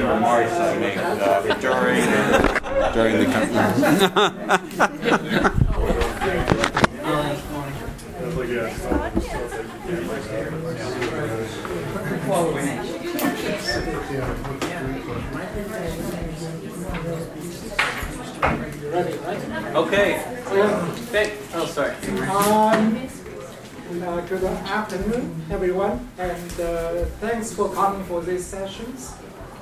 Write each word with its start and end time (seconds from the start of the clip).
the 0.00 0.06
remarks 0.06 0.52
I 0.52 0.78
make 0.78 0.96
uh, 0.96 1.42
during 1.60 2.04
during 2.94 3.16
the. 3.18 3.26
Okay. 19.72 20.18
Hey. 21.10 21.38
Oh, 21.54 21.66
sorry. 21.66 21.94
Um, 22.28 23.08
uh, 24.02 24.20
good 24.22 24.44
afternoon, 24.44 25.42
everyone, 25.50 26.08
and 26.18 26.60
uh, 26.60 27.04
thanks 27.20 27.52
for 27.52 27.72
coming 27.72 28.04
for 28.04 28.22
these 28.22 28.44
sessions. 28.46 29.12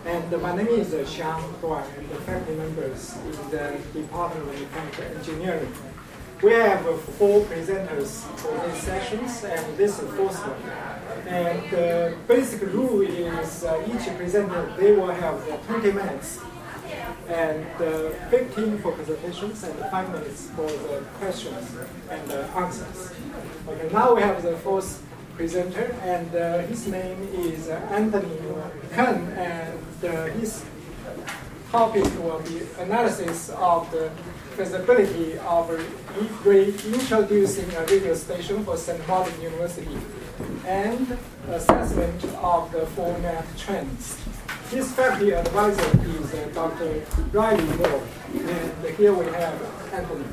And 0.08 0.32
uh, 0.32 0.38
my 0.38 0.56
name 0.56 0.68
is 0.68 0.94
uh, 0.94 1.04
Xiang 1.04 1.60
Duan, 1.60 1.84
and 1.98 2.08
the 2.08 2.14
faculty 2.24 2.54
members 2.54 3.14
in 3.26 3.50
the 3.50 3.76
Department 3.92 4.48
of 4.48 4.58
Mechanical 4.58 5.04
Engineering. 5.04 5.74
We 6.42 6.52
have 6.52 6.86
uh, 6.86 6.96
four 7.18 7.44
presenters 7.44 8.24
for 8.40 8.56
these 8.66 8.80
sessions, 8.80 9.44
and 9.44 9.76
this 9.76 9.98
is 9.98 10.08
the 10.08 10.16
fourth 10.16 10.38
one. 10.46 11.28
And 11.28 11.60
the 11.70 12.16
basic 12.26 12.62
rule 12.72 13.02
is 13.02 13.64
uh, 13.64 13.84
each 13.86 14.06
presenter, 14.16 14.72
they 14.78 14.92
will 14.92 15.12
have 15.12 15.46
uh, 15.46 15.58
20 15.66 15.92
minutes 15.92 16.40
and 17.28 17.66
uh, 17.82 18.08
15 18.30 18.78
for 18.78 18.92
presentations 18.92 19.62
and 19.62 19.78
5 19.78 20.12
minutes 20.12 20.48
for 20.56 20.66
the 20.66 21.04
questions 21.20 21.76
and 22.08 22.32
uh, 22.32 22.48
answers. 22.56 23.12
Okay, 23.68 23.92
now 23.92 24.14
we 24.14 24.22
have 24.22 24.42
the 24.42 24.56
fourth 24.56 25.04
presenter, 25.38 25.94
and 26.02 26.34
uh, 26.34 26.58
his 26.66 26.88
name 26.88 27.22
is 27.32 27.68
uh, 27.68 27.74
Anthony 27.92 28.36
Kern, 28.90 29.22
and 29.38 30.04
uh, 30.04 30.24
his 30.38 30.64
topic 31.70 32.04
will 32.18 32.40
be 32.40 32.62
analysis 32.80 33.48
of 33.50 33.88
the 33.92 34.10
feasibility 34.56 35.38
of 35.38 35.70
reintroducing 36.44 37.72
a 37.76 37.84
radio 37.86 38.14
station 38.14 38.64
for 38.64 38.76
St. 38.76 39.06
Martin 39.06 39.40
University 39.40 39.96
and 40.66 41.16
assessment 41.48 42.24
of 42.42 42.72
the 42.72 42.84
format 42.98 43.46
trends. 43.56 44.18
His 44.72 44.90
faculty 44.92 45.34
advisor 45.34 45.90
is 46.02 46.34
uh, 46.34 46.50
Dr. 46.52 47.06
Riley 47.32 47.64
Moore, 47.76 48.02
and 48.34 48.96
here 48.96 49.14
we 49.14 49.26
have 49.26 49.56
Anthony. 49.94 50.24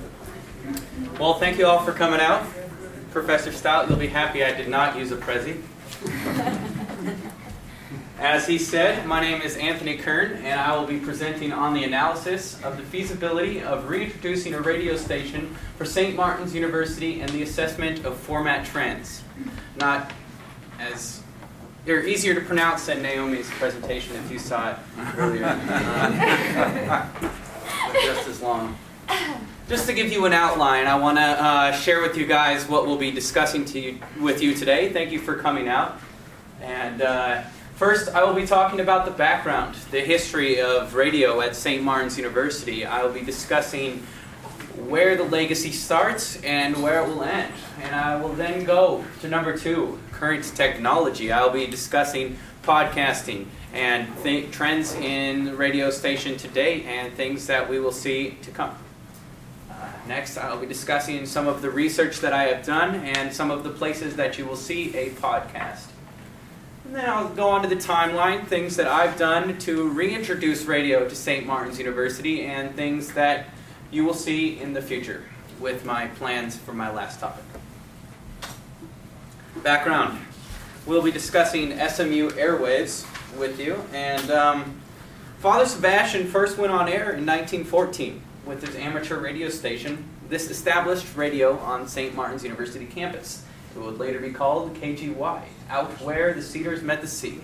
Well, 1.19 1.35
thank 1.35 1.59
you 1.59 1.67
all 1.67 1.85
for 1.85 1.91
coming 1.91 2.19
out. 2.19 2.43
Professor 3.15 3.53
Stout, 3.53 3.87
you'll 3.87 3.97
be 3.97 4.07
happy 4.07 4.43
I 4.43 4.53
did 4.53 4.67
not 4.67 4.97
use 4.97 5.09
a 5.09 5.15
Prezi. 5.15 5.61
As 8.19 8.45
he 8.45 8.57
said, 8.57 9.07
my 9.07 9.21
name 9.21 9.41
is 9.41 9.55
Anthony 9.55 9.95
Kern, 9.95 10.33
and 10.43 10.59
I 10.59 10.75
will 10.75 10.85
be 10.85 10.99
presenting 10.99 11.53
on 11.53 11.73
the 11.73 11.85
analysis 11.85 12.61
of 12.61 12.75
the 12.75 12.83
feasibility 12.83 13.61
of 13.61 13.87
reintroducing 13.87 14.53
a 14.53 14.59
radio 14.59 14.97
station 14.97 15.55
for 15.77 15.85
St. 15.85 16.13
Martin's 16.13 16.53
University 16.53 17.21
and 17.21 17.29
the 17.29 17.41
assessment 17.41 18.03
of 18.03 18.17
format 18.17 18.65
trends. 18.65 19.23
Not 19.77 20.11
as 20.77 21.23
they're 21.85 22.05
easier 22.05 22.35
to 22.35 22.41
pronounce 22.41 22.87
than 22.87 23.01
Naomi's 23.01 23.49
presentation 23.51 24.17
if 24.17 24.29
you 24.29 24.39
saw 24.39 24.71
it 24.71 24.77
earlier. 25.15 25.45
Um, 25.45 25.61
just 27.93 28.27
as 28.27 28.41
long. 28.41 28.77
Just 29.67 29.87
to 29.87 29.93
give 29.93 30.11
you 30.11 30.27
an 30.27 30.33
outline, 30.33 30.85
I 30.85 30.93
want 30.93 31.17
to 31.17 31.23
uh, 31.23 31.71
share 31.71 31.99
with 31.99 32.15
you 32.15 32.27
guys 32.27 32.69
what 32.69 32.85
we'll 32.85 32.99
be 32.99 33.09
discussing 33.09 33.65
to 33.65 33.79
you, 33.79 33.99
with 34.19 34.39
you 34.39 34.53
today. 34.53 34.93
Thank 34.93 35.11
you 35.11 35.17
for 35.17 35.37
coming 35.37 35.67
out. 35.67 35.99
And 36.61 37.01
uh, 37.01 37.41
first, 37.73 38.09
I 38.09 38.23
will 38.23 38.35
be 38.35 38.45
talking 38.45 38.79
about 38.79 39.05
the 39.05 39.11
background, 39.11 39.73
the 39.89 40.01
history 40.01 40.61
of 40.61 40.93
radio 40.93 41.41
at 41.41 41.55
St. 41.55 41.81
Martin's 41.81 42.15
University. 42.15 42.85
I 42.85 43.03
will 43.03 43.11
be 43.11 43.23
discussing 43.23 44.05
where 44.87 45.15
the 45.15 45.23
legacy 45.23 45.71
starts 45.71 46.39
and 46.43 46.83
where 46.83 47.03
it 47.03 47.07
will 47.07 47.23
end. 47.23 47.51
And 47.81 47.95
I 47.95 48.17
will 48.17 48.33
then 48.33 48.65
go 48.65 49.03
to 49.21 49.27
number 49.27 49.57
two, 49.57 49.97
current 50.11 50.43
technology. 50.55 51.31
I'll 51.31 51.49
be 51.49 51.65
discussing 51.65 52.37
podcasting 52.61 53.47
and 53.73 54.07
th- 54.21 54.51
trends 54.51 54.93
in 54.93 55.57
radio 55.57 55.89
station 55.89 56.37
today 56.37 56.83
and 56.83 57.11
things 57.15 57.47
that 57.47 57.67
we 57.67 57.79
will 57.79 57.91
see 57.91 58.37
to 58.43 58.51
come. 58.51 58.77
Next, 60.07 60.37
I'll 60.37 60.59
be 60.59 60.67
discussing 60.67 61.25
some 61.25 61.47
of 61.47 61.63
the 61.63 61.71
research 61.71 62.19
that 62.19 62.31
I 62.31 62.43
have 62.43 62.63
done 62.63 62.95
and 62.95 63.33
some 63.33 63.49
of 63.49 63.63
the 63.63 63.71
places 63.71 64.15
that 64.17 64.37
you 64.37 64.45
will 64.45 64.55
see 64.55 64.95
a 64.95 65.09
podcast. 65.11 65.87
And 66.85 66.93
then 66.93 67.09
I'll 67.09 67.29
go 67.29 67.49
on 67.49 67.63
to 67.63 67.67
the 67.67 67.75
timeline, 67.75 68.45
things 68.45 68.75
that 68.75 68.87
I've 68.87 69.17
done 69.17 69.57
to 69.59 69.89
reintroduce 69.89 70.65
radio 70.65 71.09
to 71.09 71.15
St. 71.15 71.47
Martin's 71.47 71.79
University, 71.79 72.43
and 72.43 72.75
things 72.75 73.13
that 73.13 73.47
you 73.89 74.05
will 74.05 74.13
see 74.13 74.59
in 74.59 74.73
the 74.73 74.81
future 74.81 75.23
with 75.59 75.83
my 75.85 76.05
plans 76.07 76.55
for 76.55 76.73
my 76.73 76.91
last 76.91 77.19
topic. 77.19 77.43
Background. 79.63 80.19
We'll 80.85 81.01
be 81.01 81.11
discussing 81.11 81.71
SMU 81.71 82.29
airwaves 82.31 83.07
with 83.39 83.59
you, 83.59 83.83
and 83.91 84.29
um, 84.29 84.79
Father 85.39 85.65
Sebastian 85.65 86.27
first 86.27 86.59
went 86.59 86.71
on 86.71 86.87
air 86.87 87.13
in 87.13 87.25
1914 87.25 88.21
with 88.45 88.65
his 88.65 88.75
amateur 88.75 89.19
radio 89.19 89.49
station. 89.49 90.03
This 90.29 90.49
established 90.49 91.15
radio 91.15 91.57
on 91.59 91.87
St. 91.87 92.15
Martin's 92.15 92.43
University 92.43 92.85
campus. 92.85 93.43
It 93.75 93.79
would 93.79 93.97
later 93.97 94.19
be 94.19 94.31
called 94.31 94.73
KGY, 94.75 95.41
out 95.69 96.01
where 96.01 96.33
the 96.33 96.41
cedars 96.41 96.81
met 96.81 97.01
the 97.01 97.07
sea. 97.07 97.41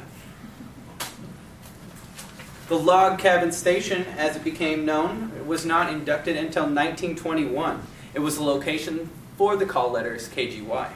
The 2.69 2.78
log 2.78 3.19
cabin 3.19 3.51
station, 3.51 4.06
as 4.17 4.38
it 4.38 4.44
became 4.44 4.85
known, 4.85 5.45
was 5.45 5.66
not 5.66 5.91
inducted 5.91 6.38
until 6.38 6.63
1921. 6.63 7.81
It 8.13 8.19
was 8.19 8.38
the 8.38 8.44
location 8.44 9.09
for 9.38 9.57
the 9.57 9.66
call 9.66 9.91
letters 9.91 10.29
KGY. 10.29 10.90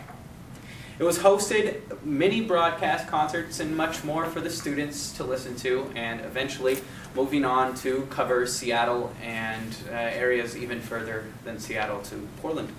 It 0.97 1.03
was 1.03 1.19
hosted 1.19 1.81
many 2.05 2.39
broadcast 2.39 3.07
concerts 3.07 3.59
and 3.59 3.75
much 3.75 4.05
more 4.05 4.25
for 4.27 4.39
the 4.39 4.49
students 4.49 5.11
to 5.17 5.25
listen 5.25 5.57
to, 5.57 5.91
and 5.95 6.21
eventually 6.21 6.77
moving 7.15 7.45
on 7.45 7.75
to 7.75 8.07
cover 8.09 8.45
Seattle 8.45 9.13
and 9.23 9.75
uh, 9.89 9.93
areas 9.93 10.57
even 10.57 10.81
further 10.81 11.25
than 11.43 11.59
Seattle 11.59 12.01
to 12.03 12.27
Portland. 12.41 12.69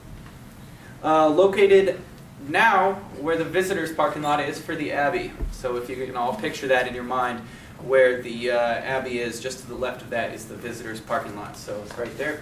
Uh, 1.02 1.28
located 1.28 2.00
now 2.48 2.94
where 3.20 3.36
the 3.36 3.44
visitors 3.44 3.92
parking 3.92 4.22
lot 4.22 4.40
is 4.40 4.60
for 4.60 4.76
the 4.76 4.92
Abbey. 4.92 5.32
So 5.52 5.76
if 5.76 5.88
you 5.88 5.96
can 6.04 6.16
all 6.16 6.34
picture 6.34 6.68
that 6.68 6.86
in 6.86 6.94
your 6.94 7.04
mind, 7.04 7.40
where 7.84 8.22
the 8.22 8.50
uh, 8.50 8.58
Abbey 8.58 9.20
is, 9.20 9.40
just 9.40 9.60
to 9.60 9.66
the 9.66 9.74
left 9.74 10.02
of 10.02 10.10
that 10.10 10.34
is 10.34 10.46
the 10.46 10.54
visitors 10.54 11.00
parking 11.00 11.36
lot. 11.36 11.56
So 11.56 11.80
it's 11.84 11.96
right 11.98 12.16
there. 12.18 12.40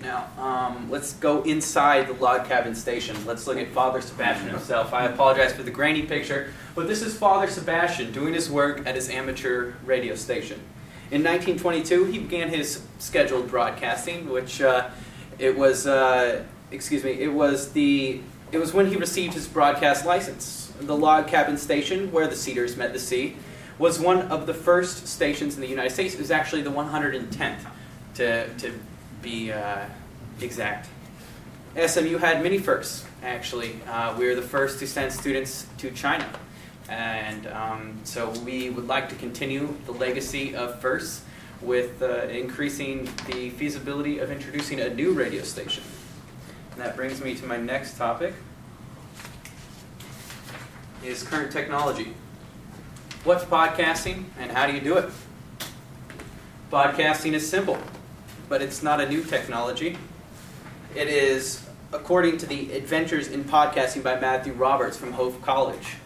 Now, 0.00 0.28
um, 0.38 0.88
let's 0.90 1.14
go 1.14 1.42
inside 1.42 2.06
the 2.06 2.12
log 2.14 2.46
cabin 2.46 2.74
station. 2.74 3.16
Let's 3.26 3.48
look 3.48 3.58
at 3.58 3.68
Father 3.68 4.00
Sebastian 4.00 4.48
himself. 4.48 4.94
I 4.94 5.06
apologize 5.06 5.52
for 5.52 5.64
the 5.64 5.72
grainy 5.72 6.02
picture, 6.02 6.52
but 6.78 6.86
this 6.86 7.02
is 7.02 7.18
Father 7.18 7.48
Sebastian 7.48 8.12
doing 8.12 8.34
his 8.34 8.48
work 8.48 8.86
at 8.86 8.94
his 8.94 9.10
amateur 9.10 9.72
radio 9.84 10.14
station. 10.14 10.60
In 11.10 11.24
1922, 11.24 12.04
he 12.04 12.20
began 12.20 12.50
his 12.50 12.84
scheduled 13.00 13.50
broadcasting, 13.50 14.30
which 14.30 14.62
uh, 14.62 14.88
it 15.40 15.58
was, 15.58 15.88
uh, 15.88 16.44
excuse 16.70 17.02
me, 17.02 17.10
it 17.10 17.32
was 17.32 17.72
the, 17.72 18.20
it 18.52 18.58
was 18.58 18.72
when 18.72 18.86
he 18.86 18.94
received 18.94 19.34
his 19.34 19.48
broadcast 19.48 20.06
license. 20.06 20.72
The 20.80 20.96
log 20.96 21.26
cabin 21.26 21.56
station, 21.56 22.12
where 22.12 22.28
the 22.28 22.36
cedars 22.36 22.76
met 22.76 22.92
the 22.92 23.00
sea, 23.00 23.34
was 23.76 23.98
one 23.98 24.28
of 24.28 24.46
the 24.46 24.54
first 24.54 25.08
stations 25.08 25.56
in 25.56 25.60
the 25.60 25.66
United 25.66 25.90
States. 25.90 26.14
It 26.14 26.20
was 26.20 26.30
actually 26.30 26.62
the 26.62 26.70
110th 26.70 27.58
to, 28.14 28.54
to 28.54 28.78
be 29.20 29.50
uh, 29.50 29.84
exact. 30.40 30.88
SMU 31.74 32.18
had 32.18 32.40
many 32.40 32.58
firsts, 32.58 33.04
actually. 33.24 33.80
Uh, 33.88 34.14
we 34.16 34.28
were 34.28 34.36
the 34.36 34.42
first 34.42 34.78
to 34.78 34.86
send 34.86 35.12
students 35.12 35.66
to 35.78 35.90
China. 35.90 36.28
And 36.88 37.46
um, 37.48 38.00
so 38.04 38.30
we 38.40 38.70
would 38.70 38.86
like 38.86 39.08
to 39.10 39.14
continue 39.14 39.76
the 39.86 39.92
legacy 39.92 40.56
of 40.56 40.80
firsts 40.80 41.24
with 41.60 42.02
uh, 42.02 42.22
increasing 42.28 43.08
the 43.26 43.50
feasibility 43.50 44.18
of 44.18 44.30
introducing 44.30 44.80
a 44.80 44.88
new 44.94 45.12
radio 45.12 45.42
station. 45.42 45.82
And 46.72 46.80
that 46.80 46.96
brings 46.96 47.20
me 47.20 47.34
to 47.34 47.46
my 47.46 47.56
next 47.56 47.96
topic 47.96 48.34
is 51.04 51.22
current 51.22 51.52
technology. 51.52 52.14
What's 53.24 53.44
podcasting 53.44 54.24
and 54.38 54.50
how 54.50 54.66
do 54.66 54.72
you 54.72 54.80
do 54.80 54.96
it? 54.96 55.10
Podcasting 56.70 57.32
is 57.32 57.48
simple 57.48 57.78
but 58.48 58.62
it's 58.62 58.82
not 58.82 59.00
a 59.00 59.08
new 59.08 59.22
technology. 59.22 59.98
It 60.94 61.08
is, 61.08 61.64
according 61.92 62.38
to 62.38 62.46
the 62.46 62.72
Adventures 62.72 63.28
in 63.28 63.44
Podcasting 63.44 64.02
by 64.02 64.18
Matthew 64.18 64.54
Roberts 64.54 64.96
from 64.96 65.12
Hope 65.12 65.42
College. 65.42 65.96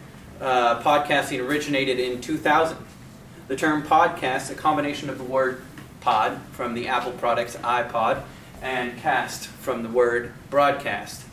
Uh, 0.41 0.81
podcasting 0.81 1.39
originated 1.47 1.99
in 1.99 2.19
2000. 2.19 2.77
The 3.47 3.55
term 3.55 3.83
podcast, 3.83 4.49
a 4.49 4.55
combination 4.55 5.09
of 5.09 5.17
the 5.17 5.23
word 5.23 5.61
pod 6.01 6.39
from 6.51 6.73
the 6.73 6.87
Apple 6.87 7.11
products 7.13 7.55
iPod 7.57 8.23
and 8.61 8.97
cast 8.97 9.47
from 9.47 9.83
the 9.83 9.89
word 9.89 10.33
broadcast. 10.49 11.23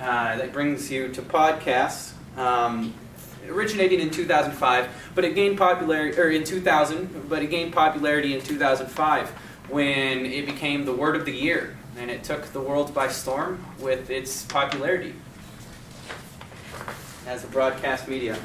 Uh, 0.00 0.36
that 0.36 0.52
brings 0.52 0.90
you 0.90 1.08
to 1.08 1.22
podcasts. 1.22 2.12
Um, 2.36 2.94
originating 3.48 4.00
in 4.00 4.10
2005, 4.10 4.88
but 5.14 5.24
it 5.24 5.34
gained 5.34 5.58
popularity, 5.58 6.18
or 6.18 6.30
in 6.30 6.44
2000, 6.44 7.28
but 7.28 7.42
it 7.42 7.50
gained 7.50 7.72
popularity 7.72 8.34
in 8.34 8.42
2005 8.42 9.28
when 9.68 10.26
it 10.26 10.46
became 10.46 10.84
the 10.84 10.92
word 10.92 11.14
of 11.14 11.24
the 11.24 11.32
year, 11.32 11.76
and 11.96 12.10
it 12.10 12.24
took 12.24 12.46
the 12.52 12.60
world 12.60 12.94
by 12.94 13.08
storm 13.08 13.64
with 13.78 14.10
its 14.10 14.44
popularity 14.44 15.14
as 17.26 17.44
a 17.44 17.46
broadcast 17.48 18.08
media. 18.08 18.38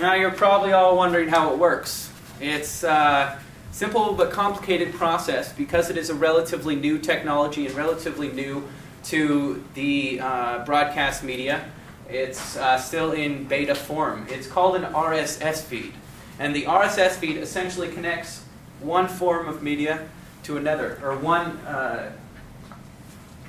Now 0.00 0.14
you're 0.14 0.30
probably 0.30 0.72
all 0.72 0.96
wondering 0.96 1.28
how 1.28 1.52
it 1.52 1.58
works. 1.58 2.10
It's 2.40 2.84
a 2.84 3.38
simple 3.72 4.14
but 4.14 4.30
complicated 4.30 4.94
process 4.94 5.52
because 5.52 5.90
it 5.90 5.96
is 5.96 6.10
a 6.10 6.14
relatively 6.14 6.76
new 6.76 6.98
technology 6.98 7.66
and 7.66 7.74
relatively 7.74 8.30
new 8.30 8.66
to 9.04 9.62
the 9.74 10.20
uh, 10.20 10.64
broadcast 10.64 11.22
media. 11.22 11.64
It's 12.08 12.56
uh, 12.56 12.78
still 12.78 13.12
in 13.12 13.44
beta 13.44 13.74
form. 13.74 14.26
It's 14.30 14.46
called 14.46 14.76
an 14.76 14.84
RSS 14.84 15.62
feed. 15.62 15.92
And 16.38 16.54
the 16.54 16.64
RSS 16.64 17.12
feed 17.12 17.36
essentially 17.36 17.88
connects 17.88 18.44
one 18.80 19.08
form 19.08 19.48
of 19.48 19.62
media 19.62 20.08
to 20.44 20.56
another, 20.56 20.98
or 21.02 21.16
one 21.16 21.58
uh, 21.66 22.12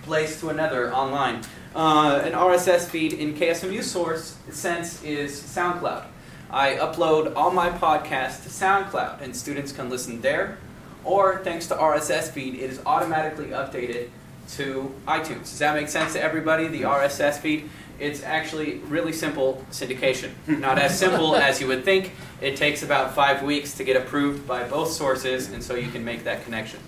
place 0.10 0.40
to 0.40 0.50
another 0.50 0.92
online. 0.92 1.40
Uh, 1.76 2.20
an 2.26 2.34
RSS 2.34 2.90
feed 2.90 3.14
in 3.14 3.36
KSMU 3.36 3.84
source 3.84 4.38
sense 4.50 5.04
is 5.04 5.40
SoundCloud. 5.40 6.04
I 6.50 6.78
upload 6.78 7.36
all 7.36 7.52
my 7.52 7.70
podcasts 7.70 8.42
to 8.42 8.50
SoundCloud, 8.50 9.22
and 9.22 9.36
students 9.36 9.72
can 9.72 9.88
listen 9.88 10.22
there. 10.22 10.58
Or 11.04 11.42
thanks 11.44 11.68
to 11.68 11.76
RSS 11.76 12.32
feed, 12.32 12.56
it 12.56 12.72
is 12.72 12.82
automatically 12.88 13.50
updated 13.50 14.10
to 14.56 14.96
iTunes. 15.08 15.42
Does 15.42 15.60
that 15.60 15.76
make 15.76 15.90
sense 15.90 16.14
to 16.14 16.24
everybody? 16.24 16.68
The 16.68 16.82
RSS 16.82 17.38
feed. 17.38 17.70
It's 18.00 18.24
actually 18.24 18.80
really 18.88 19.14
simple 19.14 19.64
syndication. 19.70 20.32
Not 20.48 20.80
as 20.80 20.98
simple 20.98 21.36
as 21.36 21.62
you 21.62 21.68
would 21.68 21.86
think. 21.86 22.14
It 22.42 22.56
takes 22.56 22.82
about 22.82 23.14
five 23.14 23.44
weeks 23.44 23.78
to 23.78 23.84
get 23.84 23.96
approved 23.96 24.48
by 24.48 24.68
both 24.68 24.90
sources, 24.90 25.52
and 25.52 25.64
so 25.64 25.76
you 25.76 25.92
can 25.92 26.04
make 26.04 26.24
that 26.24 26.44
connection. 26.46 26.80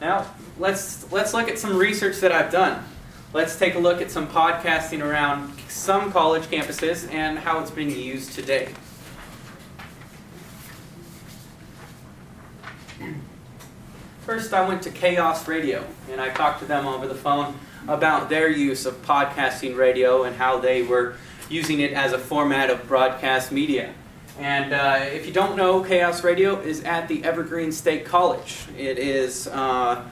Now, 0.00 0.26
let's, 0.58 1.10
let's 1.12 1.34
look 1.34 1.48
at 1.48 1.58
some 1.58 1.76
research 1.76 2.20
that 2.20 2.32
I've 2.32 2.50
done. 2.50 2.82
Let's 3.32 3.58
take 3.58 3.74
a 3.74 3.78
look 3.78 4.00
at 4.00 4.10
some 4.10 4.26
podcasting 4.26 5.04
around 5.04 5.52
some 5.68 6.10
college 6.10 6.44
campuses 6.44 7.12
and 7.12 7.38
how 7.38 7.60
it's 7.60 7.70
being 7.70 7.90
used 7.90 8.32
today. 8.32 8.72
First, 14.22 14.54
I 14.54 14.66
went 14.66 14.82
to 14.82 14.90
KAOS 14.90 15.46
Radio 15.46 15.84
and 16.10 16.20
I 16.20 16.30
talked 16.30 16.60
to 16.60 16.64
them 16.64 16.86
over 16.86 17.06
the 17.06 17.14
phone 17.14 17.58
about 17.86 18.28
their 18.28 18.48
use 18.48 18.86
of 18.86 19.02
podcasting 19.02 19.76
radio 19.76 20.24
and 20.24 20.36
how 20.36 20.58
they 20.58 20.82
were 20.82 21.16
using 21.48 21.80
it 21.80 21.92
as 21.92 22.12
a 22.12 22.18
format 22.18 22.70
of 22.70 22.86
broadcast 22.88 23.52
media. 23.52 23.92
And 24.40 24.72
uh, 24.72 25.04
if 25.04 25.26
you 25.26 25.34
don't 25.34 25.54
know, 25.54 25.84
KAOS 25.84 26.24
Radio 26.24 26.58
is 26.58 26.82
at 26.84 27.08
the 27.08 27.22
Evergreen 27.24 27.70
State 27.70 28.06
College. 28.06 28.64
It 28.78 28.98
is 28.98 29.46
uh, 29.48 30.02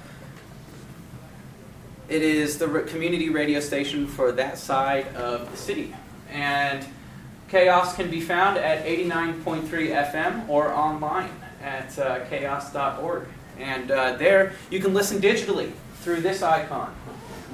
it 2.10 2.20
is 2.20 2.58
the 2.58 2.82
community 2.82 3.30
radio 3.30 3.58
station 3.58 4.06
for 4.06 4.30
that 4.32 4.58
side 4.58 5.06
of 5.16 5.50
the 5.50 5.56
city. 5.56 5.94
And 6.30 6.84
KAOS 7.50 7.94
can 7.94 8.10
be 8.10 8.20
found 8.20 8.58
at 8.58 8.84
89.3 8.84 9.62
FM 10.12 10.46
or 10.46 10.74
online 10.74 11.30
at 11.62 11.98
uh, 11.98 12.22
chaos.org. 12.26 13.28
And 13.58 13.90
uh, 13.90 14.16
there 14.16 14.52
you 14.70 14.78
can 14.78 14.92
listen 14.92 15.22
digitally 15.22 15.72
through 16.02 16.20
this 16.20 16.42
icon, 16.42 16.94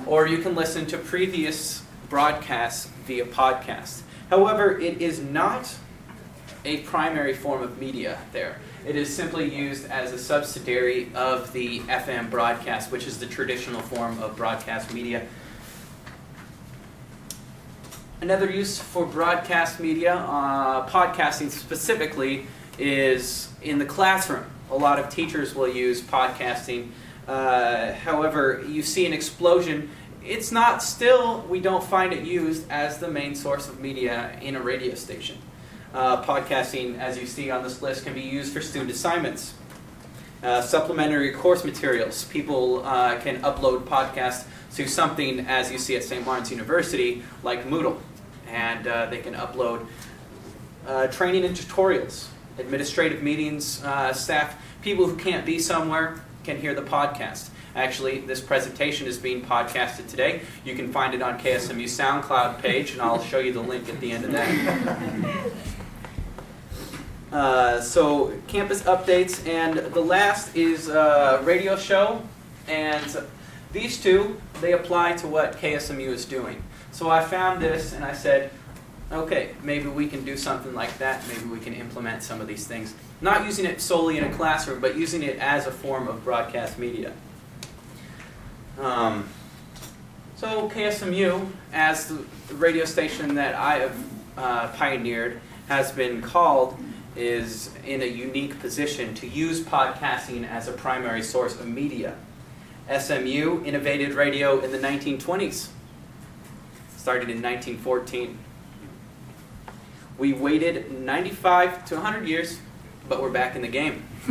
or 0.06 0.26
you 0.26 0.38
can 0.38 0.56
listen 0.56 0.86
to 0.86 0.98
previous 0.98 1.84
broadcasts 2.08 2.90
via 3.06 3.26
podcast. 3.26 4.02
However, 4.28 4.76
it 4.76 5.00
is 5.00 5.20
not 5.20 5.76
a 6.64 6.78
primary 6.78 7.34
form 7.34 7.62
of 7.62 7.78
media 7.78 8.18
there. 8.32 8.58
It 8.86 8.96
is 8.96 9.14
simply 9.14 9.54
used 9.54 9.90
as 9.90 10.12
a 10.12 10.18
subsidiary 10.18 11.10
of 11.14 11.52
the 11.52 11.80
FM 11.80 12.30
broadcast, 12.30 12.90
which 12.90 13.06
is 13.06 13.18
the 13.18 13.26
traditional 13.26 13.80
form 13.80 14.22
of 14.22 14.36
broadcast 14.36 14.92
media. 14.92 15.26
Another 18.20 18.50
use 18.50 18.78
for 18.78 19.04
broadcast 19.04 19.80
media, 19.80 20.14
uh, 20.14 20.88
podcasting 20.88 21.50
specifically, 21.50 22.46
is 22.78 23.48
in 23.62 23.78
the 23.78 23.84
classroom. 23.84 24.44
A 24.70 24.76
lot 24.76 24.98
of 24.98 25.10
teachers 25.10 25.54
will 25.54 25.68
use 25.68 26.00
podcasting. 26.00 26.90
Uh, 27.28 27.92
however, 27.92 28.64
you 28.66 28.82
see 28.82 29.04
an 29.04 29.12
explosion. 29.12 29.90
It's 30.24 30.50
not 30.50 30.82
still, 30.82 31.42
we 31.50 31.60
don't 31.60 31.84
find 31.84 32.14
it 32.14 32.24
used 32.24 32.70
as 32.70 32.98
the 32.98 33.08
main 33.08 33.34
source 33.34 33.68
of 33.68 33.78
media 33.80 34.38
in 34.40 34.56
a 34.56 34.60
radio 34.60 34.94
station. 34.94 35.36
Uh, 35.94 36.20
podcasting, 36.24 36.98
as 36.98 37.16
you 37.16 37.24
see 37.24 37.52
on 37.52 37.62
this 37.62 37.80
list, 37.80 38.04
can 38.04 38.14
be 38.14 38.20
used 38.20 38.52
for 38.52 38.60
student 38.60 38.90
assignments. 38.90 39.54
Uh, 40.42 40.60
supplementary 40.60 41.30
course 41.30 41.64
materials. 41.64 42.24
People 42.24 42.84
uh, 42.84 43.16
can 43.20 43.40
upload 43.42 43.84
podcasts 43.84 44.44
to 44.74 44.88
something, 44.88 45.46
as 45.46 45.70
you 45.70 45.78
see 45.78 45.94
at 45.94 46.02
St. 46.02 46.26
Lawrence 46.26 46.50
University, 46.50 47.22
like 47.44 47.64
Moodle. 47.64 48.00
And 48.48 48.88
uh, 48.88 49.06
they 49.06 49.18
can 49.18 49.34
upload 49.34 49.86
uh, 50.88 51.06
training 51.06 51.44
and 51.44 51.56
tutorials, 51.56 52.26
administrative 52.58 53.22
meetings, 53.22 53.80
uh, 53.84 54.12
staff, 54.12 54.60
people 54.82 55.06
who 55.06 55.16
can't 55.16 55.46
be 55.46 55.60
somewhere 55.60 56.20
can 56.42 56.60
hear 56.60 56.74
the 56.74 56.82
podcast. 56.82 57.50
Actually, 57.76 58.18
this 58.18 58.40
presentation 58.40 59.06
is 59.06 59.16
being 59.16 59.42
podcasted 59.42 60.08
today. 60.08 60.42
You 60.64 60.74
can 60.74 60.92
find 60.92 61.14
it 61.14 61.22
on 61.22 61.38
KSMU 61.38 61.84
SoundCloud 61.84 62.58
page, 62.58 62.90
and 62.90 63.00
I'll 63.00 63.22
show 63.22 63.38
you 63.38 63.52
the 63.52 63.62
link 63.62 63.88
at 63.88 64.00
the 64.00 64.10
end 64.10 64.24
of 64.24 64.32
that. 64.32 65.52
Uh, 67.34 67.80
so 67.80 68.32
campus 68.46 68.82
updates, 68.84 69.44
and 69.44 69.76
the 69.92 70.00
last 70.00 70.54
is 70.54 70.88
uh, 70.88 71.42
radio 71.44 71.76
show, 71.76 72.22
and 72.68 73.24
these 73.72 74.00
two 74.00 74.40
they 74.60 74.72
apply 74.72 75.14
to 75.14 75.26
what 75.26 75.56
KSMU 75.58 76.06
is 76.06 76.24
doing. 76.24 76.62
So 76.92 77.10
I 77.10 77.24
found 77.24 77.60
this, 77.60 77.92
and 77.92 78.04
I 78.04 78.12
said, 78.12 78.52
okay, 79.10 79.50
maybe 79.64 79.88
we 79.88 80.06
can 80.06 80.24
do 80.24 80.36
something 80.36 80.74
like 80.74 80.96
that. 80.98 81.26
Maybe 81.26 81.46
we 81.46 81.58
can 81.58 81.74
implement 81.74 82.22
some 82.22 82.40
of 82.40 82.46
these 82.46 82.68
things, 82.68 82.94
not 83.20 83.44
using 83.44 83.64
it 83.64 83.80
solely 83.80 84.16
in 84.16 84.22
a 84.22 84.32
classroom, 84.32 84.80
but 84.80 84.96
using 84.96 85.24
it 85.24 85.36
as 85.40 85.66
a 85.66 85.72
form 85.72 86.06
of 86.06 86.22
broadcast 86.22 86.78
media. 86.78 87.12
Um, 88.78 89.28
so 90.36 90.68
KSMU, 90.68 91.48
as 91.72 92.06
the, 92.06 92.24
the 92.46 92.54
radio 92.54 92.84
station 92.84 93.34
that 93.34 93.56
I 93.56 93.80
have 93.80 94.04
uh, 94.38 94.68
pioneered, 94.76 95.40
has 95.66 95.90
been 95.90 96.22
called 96.22 96.78
is 97.16 97.70
in 97.86 98.02
a 98.02 98.06
unique 98.06 98.58
position 98.60 99.14
to 99.14 99.26
use 99.26 99.60
podcasting 99.60 100.48
as 100.48 100.68
a 100.68 100.72
primary 100.72 101.22
source 101.22 101.58
of 101.58 101.66
media. 101.66 102.16
SMU 102.88 103.62
innovated 103.64 104.12
radio 104.12 104.60
in 104.60 104.72
the 104.72 104.78
1920s, 104.78 105.68
started 106.96 107.30
in 107.30 107.40
1914. 107.40 108.38
We 110.18 110.32
waited 110.32 110.92
95 110.92 111.84
to 111.86 111.94
100 111.94 112.28
years, 112.28 112.58
but 113.08 113.22
we're 113.22 113.30
back 113.30 113.56
in 113.56 113.62
the 113.62 113.68
game. 113.68 114.04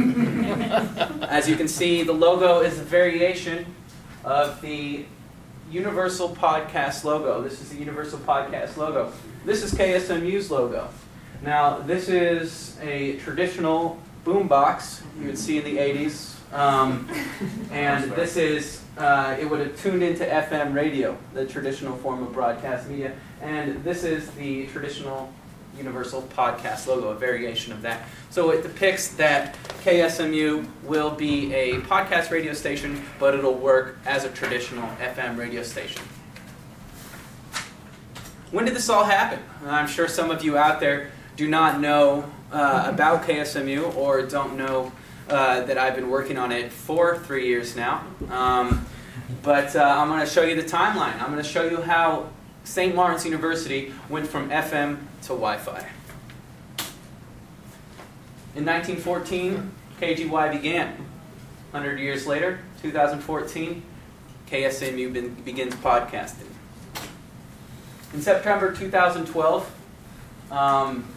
as 1.24 1.50
you 1.50 1.56
can 1.56 1.68
see, 1.68 2.04
the 2.04 2.13
logo 2.13 2.62
is 2.62 2.80
a 2.80 2.84
variation 2.84 3.66
of 4.24 4.62
the 4.62 5.06
Universal 5.72 6.36
Podcast 6.36 7.04
logo. 7.04 7.42
This 7.42 7.62
is 7.62 7.70
the 7.70 7.78
Universal 7.78 8.20
Podcast 8.20 8.78
logo. 8.78 9.12
This 9.46 9.63
is 9.63 9.74
KSMU's 9.74 10.52
logo. 10.52 10.90
Now, 11.44 11.80
this 11.80 12.08
is 12.08 12.78
a 12.82 13.18
traditional 13.18 14.00
boombox 14.26 15.02
you 15.20 15.28
would 15.28 15.38
see 15.38 15.58
in 15.58 15.66
the 15.66 15.78
80s. 15.78 16.36
Um, 16.54 17.10
and 17.70 18.10
this 18.14 18.38
is, 18.38 18.82
uh, 18.98 19.36
it 19.38 19.50
would 19.50 19.60
have 19.60 19.78
tuned 19.82 20.04
into 20.04 20.24
FM 20.24 20.74
radio, 20.74 21.18
the 21.34 21.46
traditional 21.46 21.98
form 21.98 22.24
of 22.24 22.32
broadcast 22.32 22.88
media. 22.88 23.12
And 23.42 23.84
this 23.84 24.06
is 24.06 24.30
the 24.32 24.68
traditional 24.68 25.34
Universal 25.78 26.22
Podcast 26.34 26.88
logo, 26.88 27.10
a 27.10 27.16
variation 27.16 27.74
of 27.74 27.82
that. 27.82 28.04
So 28.30 28.52
it 28.52 28.64
depicts 28.64 29.10
that 29.16 29.58
KSMU 29.84 30.66
will 30.84 31.12
be 31.12 31.54
a 31.54 31.82
podcast 31.82 32.32
radio 32.32 32.54
station, 32.54 33.04
but 33.20 33.34
it'll 33.34 33.54
work 33.54 33.98
as 34.06 34.24
a 34.24 34.30
traditional 34.30 34.88
FM 35.02 35.38
radio 35.38 35.64
station. 35.64 36.04
When 38.52 38.64
did 38.64 38.76
this 38.76 38.88
all 38.88 39.04
happen? 39.04 39.40
I'm 39.66 39.88
sure 39.88 40.08
some 40.08 40.32
of 40.32 40.42
you 40.42 40.58
out 40.58 40.80
there 40.80 41.12
do 41.36 41.48
not 41.48 41.80
know 41.80 42.32
uh, 42.52 42.86
about 42.88 43.24
KSMU 43.24 43.96
or 43.96 44.22
don't 44.24 44.58
know 44.58 44.92
uh, 45.30 45.62
that 45.62 45.78
I've 45.78 45.96
been 45.96 46.10
working 46.10 46.38
on 46.38 46.52
it 46.52 46.72
for 46.72 47.18
three 47.20 47.48
years 47.48 47.75
now. 47.75 48.04
Um, 48.30 48.86
but 49.42 49.75
uh, 49.75 49.82
I'm 49.82 50.10
going 50.10 50.20
to 50.20 50.25
show 50.25 50.44
you 50.44 50.56
the 50.56 50.68
timeline. 50.68 51.20
I'm 51.22 51.32
going 51.32 51.44
to 51.44 51.50
show 51.50 51.63
you 51.63 51.82
how 51.82 52.30
St. 52.63 52.96
Martin's 52.96 53.25
University 53.25 53.94
went 54.10 54.28
from 54.28 54.50
FM 54.50 55.00
to 55.24 55.30
Wi 55.30 55.58
Fi. 55.58 55.88
In 58.56 58.66
1914, 58.66 59.72
KGY 60.00 60.52
began. 60.52 60.96
100 61.72 62.00
years 62.00 62.28
later, 62.28 62.60
2014, 62.84 63.82
KSMU 64.48 65.44
begins 65.44 65.74
podcasting. 65.75 66.48
In 68.13 68.22
September 68.22 68.72
2012, 68.72 69.72
um, 70.52 71.08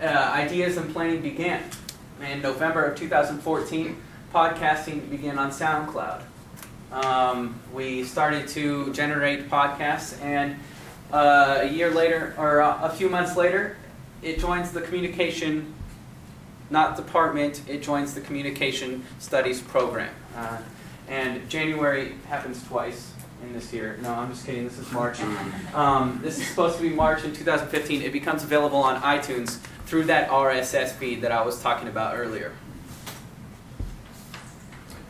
uh, 0.00 0.06
ideas 0.06 0.76
and 0.76 0.92
planning 0.92 1.20
began. 1.20 1.62
In 2.20 2.42
November 2.42 2.84
of 2.84 2.98
2014, 2.98 3.96
podcasting 4.34 5.08
began 5.10 5.38
on 5.38 5.50
SoundCloud. 5.50 6.22
Um, 6.92 7.60
we 7.72 8.04
started 8.04 8.48
to 8.48 8.92
generate 8.92 9.48
podcasts, 9.50 10.20
and 10.22 10.56
uh, 11.12 11.60
a 11.62 11.68
year 11.68 11.90
later, 11.90 12.34
or 12.38 12.60
uh, 12.60 12.82
a 12.82 12.90
few 12.90 13.08
months 13.08 13.36
later, 13.36 13.76
it 14.22 14.40
joins 14.40 14.72
the 14.72 14.80
communication, 14.80 15.74
not 16.70 16.96
department, 16.96 17.62
it 17.68 17.82
joins 17.82 18.14
the 18.14 18.20
communication 18.20 19.04
studies 19.18 19.60
program. 19.60 20.12
Uh, 20.34 20.58
and 21.08 21.48
January 21.48 22.14
happens 22.28 22.66
twice 22.66 23.12
in 23.42 23.52
this 23.52 23.72
year. 23.72 23.98
No, 24.02 24.12
I'm 24.12 24.30
just 24.30 24.44
kidding. 24.44 24.64
This 24.64 24.78
is 24.78 24.90
March. 24.90 25.20
Um, 25.72 26.20
this 26.22 26.38
is 26.38 26.46
supposed 26.48 26.76
to 26.76 26.82
be 26.82 26.90
March 26.90 27.24
in 27.24 27.32
2015. 27.32 28.02
It 28.02 28.12
becomes 28.12 28.42
available 28.42 28.78
on 28.78 29.00
iTunes 29.02 29.60
through 29.88 30.04
that 30.04 30.28
RSS 30.28 30.90
feed 30.90 31.22
that 31.22 31.32
I 31.32 31.42
was 31.42 31.62
talking 31.62 31.88
about 31.88 32.14
earlier. 32.14 32.52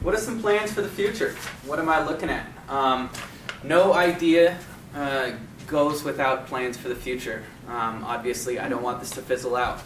What 0.02 0.14
are 0.14 0.18
some 0.18 0.40
plans 0.40 0.72
for 0.72 0.82
the 0.82 0.88
future? 0.88 1.34
What 1.66 1.80
am 1.80 1.88
I 1.88 2.06
looking 2.06 2.30
at? 2.30 2.46
Um, 2.68 3.10
no 3.64 3.92
idea 3.92 4.56
uh, 4.94 5.32
goes 5.66 6.04
without 6.04 6.46
plans 6.46 6.76
for 6.76 6.88
the 6.88 6.94
future. 6.94 7.42
Um, 7.66 8.04
obviously, 8.04 8.60
I 8.60 8.68
don't 8.68 8.84
want 8.84 9.00
this 9.00 9.10
to 9.10 9.20
fizzle 9.20 9.56
out. 9.56 9.80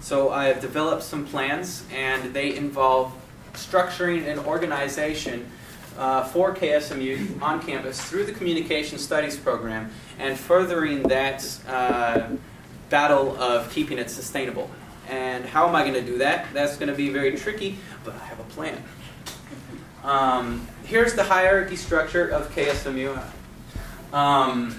So 0.00 0.30
I 0.30 0.46
have 0.46 0.62
developed 0.62 1.02
some 1.02 1.26
plans, 1.26 1.84
and 1.94 2.32
they 2.32 2.56
involve 2.56 3.12
structuring 3.52 4.26
an 4.26 4.38
organization 4.38 5.50
uh, 5.98 6.24
for 6.24 6.54
KSMU 6.54 7.42
on 7.42 7.60
campus 7.60 8.00
through 8.00 8.24
the 8.24 8.32
Communication 8.32 8.96
Studies 8.96 9.36
program 9.36 9.90
and 10.18 10.38
furthering 10.38 11.02
that 11.02 11.44
uh, 11.68 12.30
battle 12.90 13.36
of 13.40 13.70
keeping 13.70 13.98
it 13.98 14.10
sustainable. 14.10 14.70
And 15.08 15.44
how 15.44 15.66
am 15.66 15.74
I 15.74 15.82
going 15.82 15.94
to 15.94 16.02
do 16.02 16.18
that? 16.18 16.52
That's 16.52 16.76
going 16.76 16.88
to 16.88 16.94
be 16.94 17.08
very 17.08 17.36
tricky, 17.36 17.78
but 18.04 18.14
I 18.14 18.24
have 18.26 18.38
a 18.38 18.44
plan. 18.44 18.82
Um, 20.04 20.66
here's 20.84 21.14
the 21.14 21.24
hierarchy 21.24 21.76
structure 21.76 22.28
of 22.28 22.54
KSMU. 22.54 23.20
Um, 24.12 24.78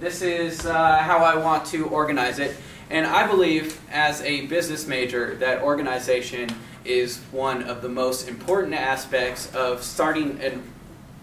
this 0.00 0.22
is 0.22 0.66
uh, 0.66 0.98
how 0.98 1.18
I 1.18 1.36
want 1.36 1.66
to 1.66 1.86
organize 1.86 2.38
it. 2.38 2.56
And 2.90 3.06
I 3.06 3.26
believe, 3.26 3.80
as 3.90 4.20
a 4.22 4.46
business 4.46 4.86
major, 4.86 5.36
that 5.36 5.62
organization 5.62 6.50
is 6.84 7.18
one 7.30 7.62
of 7.62 7.80
the 7.80 7.88
most 7.88 8.28
important 8.28 8.74
aspects 8.74 9.54
of 9.54 9.82
starting 9.82 10.40
an 10.40 10.62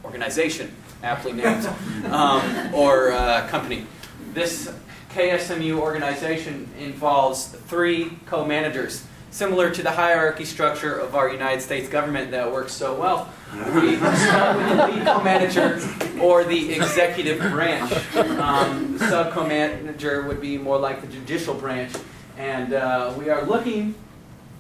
organization, 0.03 0.73
aptly 1.03 1.33
named, 1.33 1.65
um, 2.05 2.73
or 2.73 3.11
uh, 3.11 3.47
company. 3.49 3.85
This 4.33 4.73
KSMU 5.09 5.79
organization 5.79 6.69
involves 6.79 7.47
three 7.47 8.11
co 8.25 8.45
managers 8.45 9.05
similar 9.31 9.69
to 9.71 9.83
the 9.83 9.91
hierarchy 9.91 10.45
structure 10.45 10.97
of 10.97 11.15
our 11.15 11.29
United 11.29 11.61
States 11.61 11.87
government 11.89 12.31
that 12.31 12.51
works 12.51 12.73
so 12.73 12.99
well. 12.99 13.29
We 13.73 13.95
start 13.95 14.57
with 14.57 14.69
the 14.69 14.87
lead 14.87 15.05
co-manager 15.05 15.79
or 16.21 16.43
the 16.43 16.73
executive 16.73 17.39
branch. 17.51 17.91
Um, 18.15 18.97
sub 18.97 19.31
co-manager 19.31 20.23
would 20.23 20.41
be 20.41 20.57
more 20.57 20.77
like 20.77 21.01
the 21.01 21.07
judicial 21.07 21.53
branch, 21.53 21.93
and 22.37 22.73
uh, 22.73 23.13
we 23.17 23.29
are 23.29 23.43
looking 23.43 23.95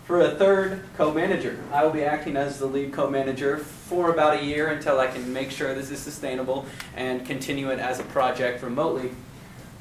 for 0.05 0.21
a 0.21 0.31
third 0.31 0.83
co-manager. 0.97 1.59
I 1.71 1.83
will 1.83 1.91
be 1.91 2.03
acting 2.03 2.35
as 2.35 2.57
the 2.57 2.65
lead 2.65 2.93
co-manager 2.93 3.57
for 3.59 4.11
about 4.11 4.39
a 4.39 4.43
year 4.43 4.67
until 4.69 4.99
I 4.99 5.07
can 5.07 5.31
make 5.31 5.51
sure 5.51 5.73
this 5.75 5.91
is 5.91 5.99
sustainable 5.99 6.65
and 6.95 7.25
continue 7.25 7.69
it 7.69 7.79
as 7.79 7.99
a 7.99 8.03
project 8.03 8.63
remotely. 8.63 9.11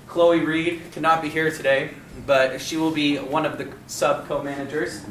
Chloe 0.08 0.40
Reed 0.40 0.80
cannot 0.92 1.20
be 1.20 1.28
here 1.28 1.50
today, 1.50 1.90
but 2.26 2.60
she 2.60 2.78
will 2.78 2.90
be 2.90 3.18
one 3.18 3.44
of 3.44 3.58
the 3.58 3.70
sub 3.86 4.26
co-managers, 4.26 5.02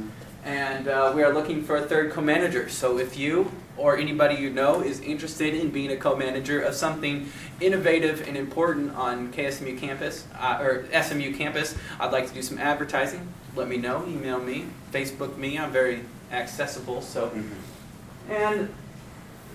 and 0.43 0.87
uh, 0.87 1.13
we 1.15 1.23
are 1.23 1.31
looking 1.31 1.63
for 1.63 1.77
a 1.77 1.81
third 1.83 2.11
co-manager. 2.11 2.67
So 2.67 2.97
if 2.97 3.15
you 3.15 3.51
or 3.77 3.95
anybody 3.95 4.35
you 4.35 4.49
know 4.49 4.81
is 4.81 4.99
interested 5.01 5.53
in 5.53 5.69
being 5.69 5.91
a 5.91 5.97
co-manager 5.97 6.59
of 6.59 6.73
something 6.73 7.29
innovative 7.61 8.27
and 8.27 8.35
important 8.35 8.95
on 8.95 9.31
KSMU 9.31 9.79
campus 9.79 10.25
uh, 10.39 10.57
or 10.59 10.87
SMU 10.91 11.35
campus, 11.35 11.75
I'd 11.99 12.11
like 12.11 12.27
to 12.27 12.33
do 12.33 12.41
some 12.41 12.57
advertising. 12.57 13.27
Let 13.55 13.67
me 13.67 13.77
know. 13.77 14.03
Email 14.07 14.39
me, 14.39 14.65
Facebook 14.91 15.37
me. 15.37 15.59
I'm 15.59 15.71
very 15.71 16.01
accessible. 16.31 17.03
So, 17.03 17.31
and 18.29 18.73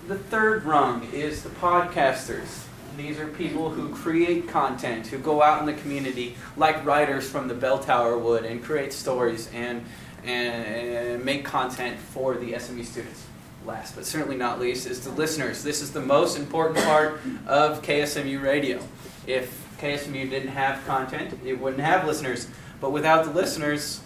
the 0.07 0.17
third 0.17 0.63
rung 0.63 1.09
is 1.11 1.43
the 1.43 1.49
podcasters. 1.49 2.63
These 2.97 3.19
are 3.19 3.27
people 3.27 3.69
who 3.69 3.89
create 3.89 4.47
content, 4.47 5.07
who 5.07 5.17
go 5.17 5.41
out 5.41 5.59
in 5.59 5.65
the 5.65 5.73
community, 5.73 6.35
like 6.57 6.85
writers 6.85 7.29
from 7.29 7.47
the 7.47 7.53
bell 7.55 7.79
tower 7.79 8.17
would, 8.17 8.45
and 8.45 8.63
create 8.63 8.93
stories 8.93 9.49
and, 9.53 9.83
and, 10.23 11.23
make 11.25 11.43
content 11.43 11.97
for 11.99 12.35
the 12.35 12.57
SMU 12.59 12.83
students. 12.83 13.25
Last 13.65 13.95
but 13.95 14.05
certainly 14.05 14.35
not 14.35 14.59
least 14.59 14.85
is 14.85 14.99
the 14.99 15.11
listeners. 15.11 15.63
This 15.63 15.81
is 15.81 15.91
the 15.91 16.01
most 16.01 16.37
important 16.37 16.85
part 16.85 17.21
of 17.47 17.81
KSMU 17.81 18.41
radio. 18.43 18.79
If 19.25 19.63
KSMU 19.79 20.29
didn't 20.29 20.49
have 20.49 20.85
content, 20.85 21.39
it 21.45 21.59
wouldn't 21.59 21.81
have 21.81 22.05
listeners. 22.05 22.47
But 22.79 22.91
without 22.91 23.25
the 23.25 23.31
listeners, 23.31 24.01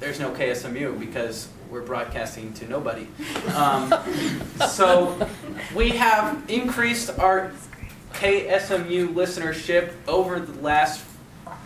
there's 0.00 0.18
no 0.18 0.32
KSMU 0.32 0.98
because 0.98 1.48
we're 1.70 1.82
broadcasting 1.82 2.52
to 2.54 2.68
nobody. 2.68 3.06
Um, 3.54 3.92
so 4.68 5.28
we 5.74 5.90
have 5.90 6.42
increased 6.48 7.18
our 7.18 7.52
KSMU 8.16 9.12
listenership 9.12 9.92
over 10.08 10.40
the 10.40 10.58
last 10.62 11.04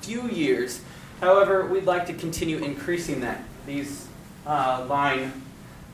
few 0.03 0.29
years. 0.29 0.81
However, 1.21 1.65
we'd 1.65 1.85
like 1.85 2.07
to 2.07 2.13
continue 2.13 2.59
increasing 2.59 3.21
that. 3.21 3.45
These 3.67 4.09
uh, 4.45 4.85
line 4.89 5.45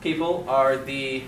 people 0.01 0.45
are 0.49 0.75
the 0.75 1.21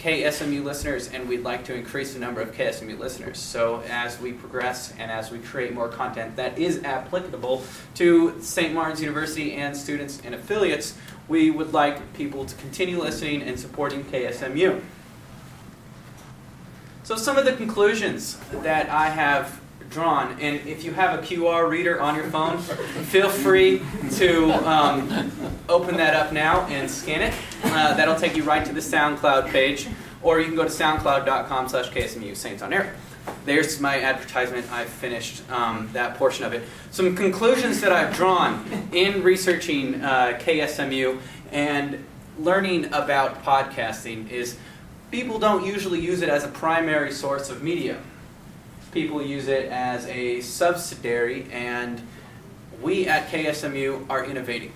KSMU 0.00 0.62
listeners, 0.62 1.08
and 1.08 1.28
we'd 1.30 1.44
like 1.44 1.64
to 1.64 1.74
increase 1.74 2.12
the 2.12 2.18
number 2.18 2.42
of 2.42 2.54
KSMU 2.54 2.98
listeners. 2.98 3.38
So, 3.38 3.82
as 3.88 4.20
we 4.20 4.32
progress 4.32 4.92
and 4.98 5.10
as 5.10 5.30
we 5.30 5.38
create 5.38 5.72
more 5.72 5.88
content 5.88 6.36
that 6.36 6.58
is 6.58 6.82
applicable 6.84 7.64
to 7.94 8.38
St. 8.42 8.74
Martin's 8.74 9.00
University 9.00 9.54
and 9.54 9.74
students 9.74 10.20
and 10.24 10.34
affiliates, 10.34 10.98
we 11.26 11.50
would 11.50 11.72
like 11.72 12.12
people 12.12 12.44
to 12.44 12.54
continue 12.56 13.00
listening 13.00 13.42
and 13.42 13.58
supporting 13.58 14.04
KSMU. 14.04 14.82
So 17.04 17.16
some 17.16 17.36
of 17.36 17.44
the 17.44 17.54
conclusions 17.54 18.38
that 18.62 18.88
I 18.88 19.08
have 19.08 19.60
drawn, 19.90 20.38
and 20.40 20.64
if 20.68 20.84
you 20.84 20.92
have 20.92 21.18
a 21.18 21.22
QR 21.22 21.68
reader 21.68 22.00
on 22.00 22.14
your 22.14 22.24
phone, 22.30 22.58
feel 22.58 23.28
free 23.28 23.82
to 24.12 24.52
um, 24.68 25.32
open 25.68 25.96
that 25.96 26.14
up 26.14 26.32
now 26.32 26.64
and 26.66 26.88
scan 26.88 27.22
it. 27.22 27.34
Uh, 27.64 27.94
that'll 27.94 28.14
take 28.14 28.36
you 28.36 28.44
right 28.44 28.64
to 28.64 28.72
the 28.72 28.80
SoundCloud 28.80 29.48
page, 29.48 29.88
or 30.22 30.38
you 30.38 30.46
can 30.46 30.54
go 30.54 30.62
to 30.62 30.70
soundcloud.com 30.70 31.68
slash 31.68 31.90
KSMU 31.90 32.36
Saints 32.36 32.62
on 32.62 32.72
Air. 32.72 32.94
There's 33.46 33.80
my 33.80 34.00
advertisement. 34.00 34.70
I've 34.70 34.88
finished 34.88 35.42
um, 35.50 35.90
that 35.94 36.16
portion 36.16 36.44
of 36.44 36.52
it. 36.52 36.62
Some 36.92 37.16
conclusions 37.16 37.80
that 37.80 37.90
I've 37.90 38.14
drawn 38.14 38.64
in 38.92 39.24
researching 39.24 40.02
uh, 40.04 40.38
KSMU 40.40 41.18
and 41.50 42.04
learning 42.38 42.86
about 42.86 43.42
podcasting 43.44 44.30
is 44.30 44.56
people 45.12 45.38
don't 45.38 45.64
usually 45.64 46.00
use 46.00 46.22
it 46.22 46.28
as 46.30 46.42
a 46.42 46.48
primary 46.48 47.12
source 47.12 47.50
of 47.50 47.62
media. 47.62 47.98
People 48.92 49.22
use 49.22 49.46
it 49.46 49.66
as 49.70 50.06
a 50.06 50.40
subsidiary, 50.40 51.46
and 51.52 52.02
we 52.80 53.06
at 53.06 53.28
KSMU 53.28 54.06
are 54.08 54.24
innovating. 54.24 54.72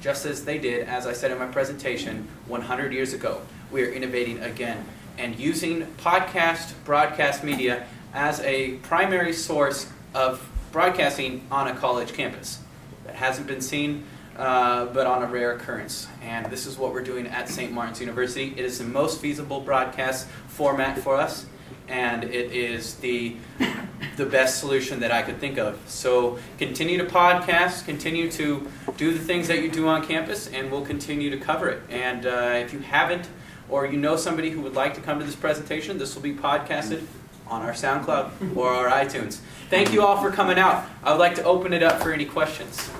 Just 0.00 0.26
as 0.26 0.44
they 0.44 0.58
did, 0.58 0.86
as 0.88 1.06
I 1.06 1.12
said 1.12 1.30
in 1.30 1.38
my 1.38 1.46
presentation, 1.46 2.28
100 2.48 2.92
years 2.92 3.14
ago. 3.14 3.40
We 3.70 3.84
are 3.84 3.90
innovating 3.90 4.40
again 4.40 4.84
and 5.16 5.38
using 5.38 5.86
podcast 5.98 6.74
broadcast 6.84 7.44
media 7.44 7.86
as 8.12 8.40
a 8.40 8.72
primary 8.78 9.32
source 9.32 9.88
of 10.12 10.46
broadcasting 10.72 11.46
on 11.50 11.68
a 11.68 11.74
college 11.74 12.12
campus. 12.12 12.58
That 13.06 13.14
hasn't 13.14 13.46
been 13.46 13.60
seen 13.60 14.04
uh, 14.36 14.86
but 14.86 15.06
on 15.06 15.22
a 15.22 15.26
rare 15.26 15.52
occurrence. 15.52 16.08
And 16.22 16.46
this 16.46 16.66
is 16.66 16.76
what 16.76 16.92
we're 16.92 17.04
doing 17.04 17.26
at 17.26 17.48
St. 17.48 17.72
Martin's 17.72 18.00
University. 18.00 18.54
It 18.56 18.64
is 18.64 18.78
the 18.78 18.84
most 18.84 19.20
feasible 19.20 19.60
broadcast 19.60 20.28
format 20.48 20.98
for 20.98 21.16
us, 21.16 21.46
and 21.88 22.24
it 22.24 22.52
is 22.52 22.96
the 22.96 23.36
the 24.16 24.26
best 24.26 24.60
solution 24.60 25.00
that 25.00 25.10
I 25.10 25.22
could 25.22 25.38
think 25.38 25.58
of. 25.58 25.78
So 25.86 26.38
continue 26.58 26.98
to 26.98 27.04
podcast, 27.04 27.84
continue 27.84 28.30
to 28.32 28.68
do 28.96 29.12
the 29.12 29.18
things 29.18 29.48
that 29.48 29.62
you 29.62 29.70
do 29.70 29.88
on 29.88 30.06
campus, 30.06 30.46
and 30.48 30.70
we'll 30.70 30.84
continue 30.84 31.30
to 31.30 31.36
cover 31.36 31.68
it. 31.68 31.82
And 31.88 32.26
uh, 32.26 32.54
if 32.56 32.72
you 32.72 32.80
haven't, 32.80 33.28
or 33.68 33.86
you 33.86 33.98
know 33.98 34.16
somebody 34.16 34.50
who 34.50 34.60
would 34.60 34.74
like 34.74 34.94
to 34.94 35.00
come 35.00 35.18
to 35.18 35.24
this 35.24 35.34
presentation, 35.34 35.98
this 35.98 36.14
will 36.14 36.22
be 36.22 36.34
podcasted 36.34 37.04
on 37.46 37.62
our 37.62 37.72
SoundCloud 37.72 38.56
or 38.56 38.68
our 38.68 38.88
iTunes. 38.88 39.40
Thank 39.70 39.92
you 39.92 40.02
all 40.02 40.20
for 40.20 40.30
coming 40.30 40.58
out. 40.58 40.84
I 41.02 41.10
would 41.12 41.18
like 41.18 41.34
to 41.36 41.44
open 41.44 41.72
it 41.72 41.82
up 41.82 42.00
for 42.00 42.12
any 42.12 42.24
questions. 42.24 42.90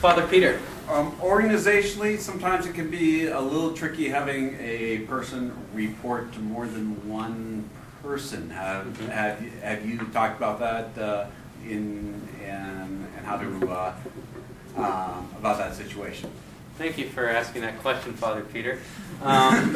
Father 0.00 0.26
Peter. 0.26 0.60
Um, 0.88 1.12
organizationally, 1.20 2.18
sometimes 2.18 2.66
it 2.66 2.74
can 2.74 2.88
be 2.90 3.26
a 3.26 3.40
little 3.40 3.72
tricky 3.72 4.08
having 4.08 4.56
a 4.60 4.98
person 5.00 5.52
report 5.74 6.32
to 6.34 6.38
more 6.40 6.66
than 6.66 7.08
one 7.08 7.68
person. 8.02 8.48
Have, 8.50 8.86
Mhm. 8.86 9.08
have, 9.10 9.42
you- 9.42 9.50
have 9.62 9.84
you 9.86 9.98
talked 10.12 10.38
about 10.38 10.60
that 10.60 10.96
uh, 11.02 11.26
in, 11.68 12.14
and, 12.44 13.06
and 13.16 13.26
how 13.26 13.36
to, 13.36 13.70
uh, 13.70 13.92
um, 14.76 15.28
about 15.38 15.58
that 15.58 15.74
situation? 15.74 16.30
Thank 16.78 16.96
you 16.96 17.08
for 17.08 17.28
asking 17.28 17.62
that 17.62 17.80
question, 17.80 18.12
Father 18.14 18.42
Peter. 18.42 18.78
Um, 19.20 19.74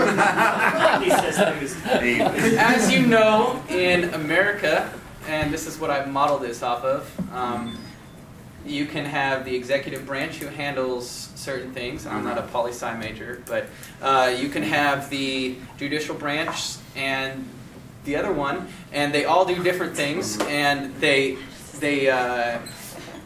He 1.03 1.11
says 1.11 1.37
things. 1.37 1.75
Hey, 1.83 2.21
as 2.57 2.93
you 2.93 3.07
know, 3.07 3.61
in 3.69 4.05
America, 4.15 4.89
and 5.29 5.53
this 5.53 5.67
is 5.67 5.81
what 5.81 5.91
I've 5.91 6.09
modeled 6.09 6.43
this 6.43 6.63
off 6.63 6.85
of, 6.85 7.11
um, 7.35 7.77
you 8.67 8.87
can 8.87 9.05
have 9.05 9.45
the 9.45 9.55
executive 9.55 10.07
branch 10.07 10.37
who 10.37 10.47
handles 10.47 11.31
certain 11.35 11.73
things. 11.73 12.07
I'm 12.07 12.25
not 12.25 12.39
a 12.39 12.43
poli 12.43 12.71
sci 12.71 12.97
major, 12.99 13.43
but 13.47 13.67
uh, 14.01 14.35
you 14.39 14.49
can 14.49 14.63
have 14.63 15.11
the 15.11 15.57
judicial 15.77 16.15
branch 16.15 16.77
and 16.95 17.49
the 18.05 18.17
other 18.17 18.33
one, 18.33 18.69
and 18.93 19.13
they 19.15 19.25
all 19.25 19.45
do 19.45 19.63
different 19.63 19.97
things, 19.97 20.41
and 20.43 20.95
they 20.97 21.39
they 21.79 22.11
uh, 22.11 22.59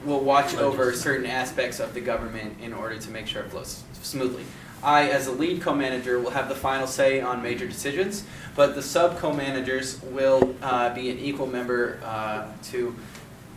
will 0.05 0.21
watch 0.21 0.55
over 0.57 0.93
certain 0.93 1.27
aspects 1.27 1.81
of 1.81 1.95
the 1.95 2.01
government 2.01 2.59
in 2.63 2.73
order 2.73 2.99
to 2.99 3.11
make 3.11 3.27
sure 3.27 3.43
it 3.43 3.51
flows 3.51 3.83
smoothly. 4.03 4.45
I, 4.83 5.09
as 5.09 5.27
a 5.27 5.33
lead 5.33 5.63
co-manager, 5.63 6.21
will 6.21 6.31
have 6.31 6.49
the 6.49 6.55
final 6.55 6.87
say 6.87 7.21
on 7.21 7.43
major 7.43 7.67
decisions, 7.67 8.25
but 8.55 8.75
the 8.75 8.83
sub 8.83 9.19
co-managers 9.19 10.01
will 10.03 10.55
uh, 10.63 10.95
be 10.95 11.11
an 11.11 11.19
equal 11.19 11.47
member 11.47 11.99
uh, 12.05 12.47
to 12.65 12.95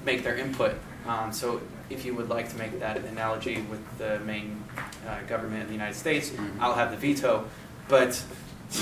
make 0.06 0.24
their 0.24 0.38
input. 0.38 0.76
Um, 1.08 1.32
so, 1.32 1.62
if 1.90 2.06
you 2.06 2.14
would 2.14 2.30
like 2.30 2.50
to 2.50 2.58
make 2.58 2.80
that 2.80 2.98
analogy 3.06 3.62
with 3.70 3.98
the 3.98 4.20
main 4.20 4.64
uh, 5.08 5.22
government 5.28 5.64
of 5.64 5.68
the 5.68 5.74
United 5.74 5.96
States, 5.96 6.32
I'll 6.60 6.76
have 6.76 6.92
the 6.92 6.98
veto, 6.98 7.46
but 7.88 8.22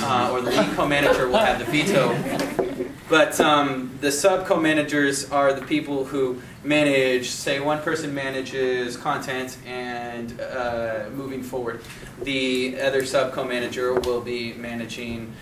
uh, 0.02 0.30
or 0.32 0.42
the 0.42 0.52
lead 0.52 0.76
co-manager 0.76 1.28
will 1.28 1.38
have 1.38 1.60
the 1.60 1.66
veto. 1.66 2.14
But 3.10 3.40
um, 3.40 3.98
the 4.02 4.12
sub 4.12 4.46
co-managers 4.46 5.32
are 5.32 5.54
the 5.54 5.66
people 5.66 6.04
who 6.04 6.42
manage. 6.64 7.30
Say 7.30 7.62
one 7.62 7.82
person 7.82 8.14
manages 8.14 8.98
content 8.98 9.58
and 9.66 10.40
uh, 10.42 11.06
moving 11.14 11.42
forward, 11.42 11.82
the 12.24 12.82
other 12.82 13.06
sub 13.06 13.32
co-manager 13.32 13.94
will 13.94 14.20
be 14.20 14.54
managing 14.54 15.34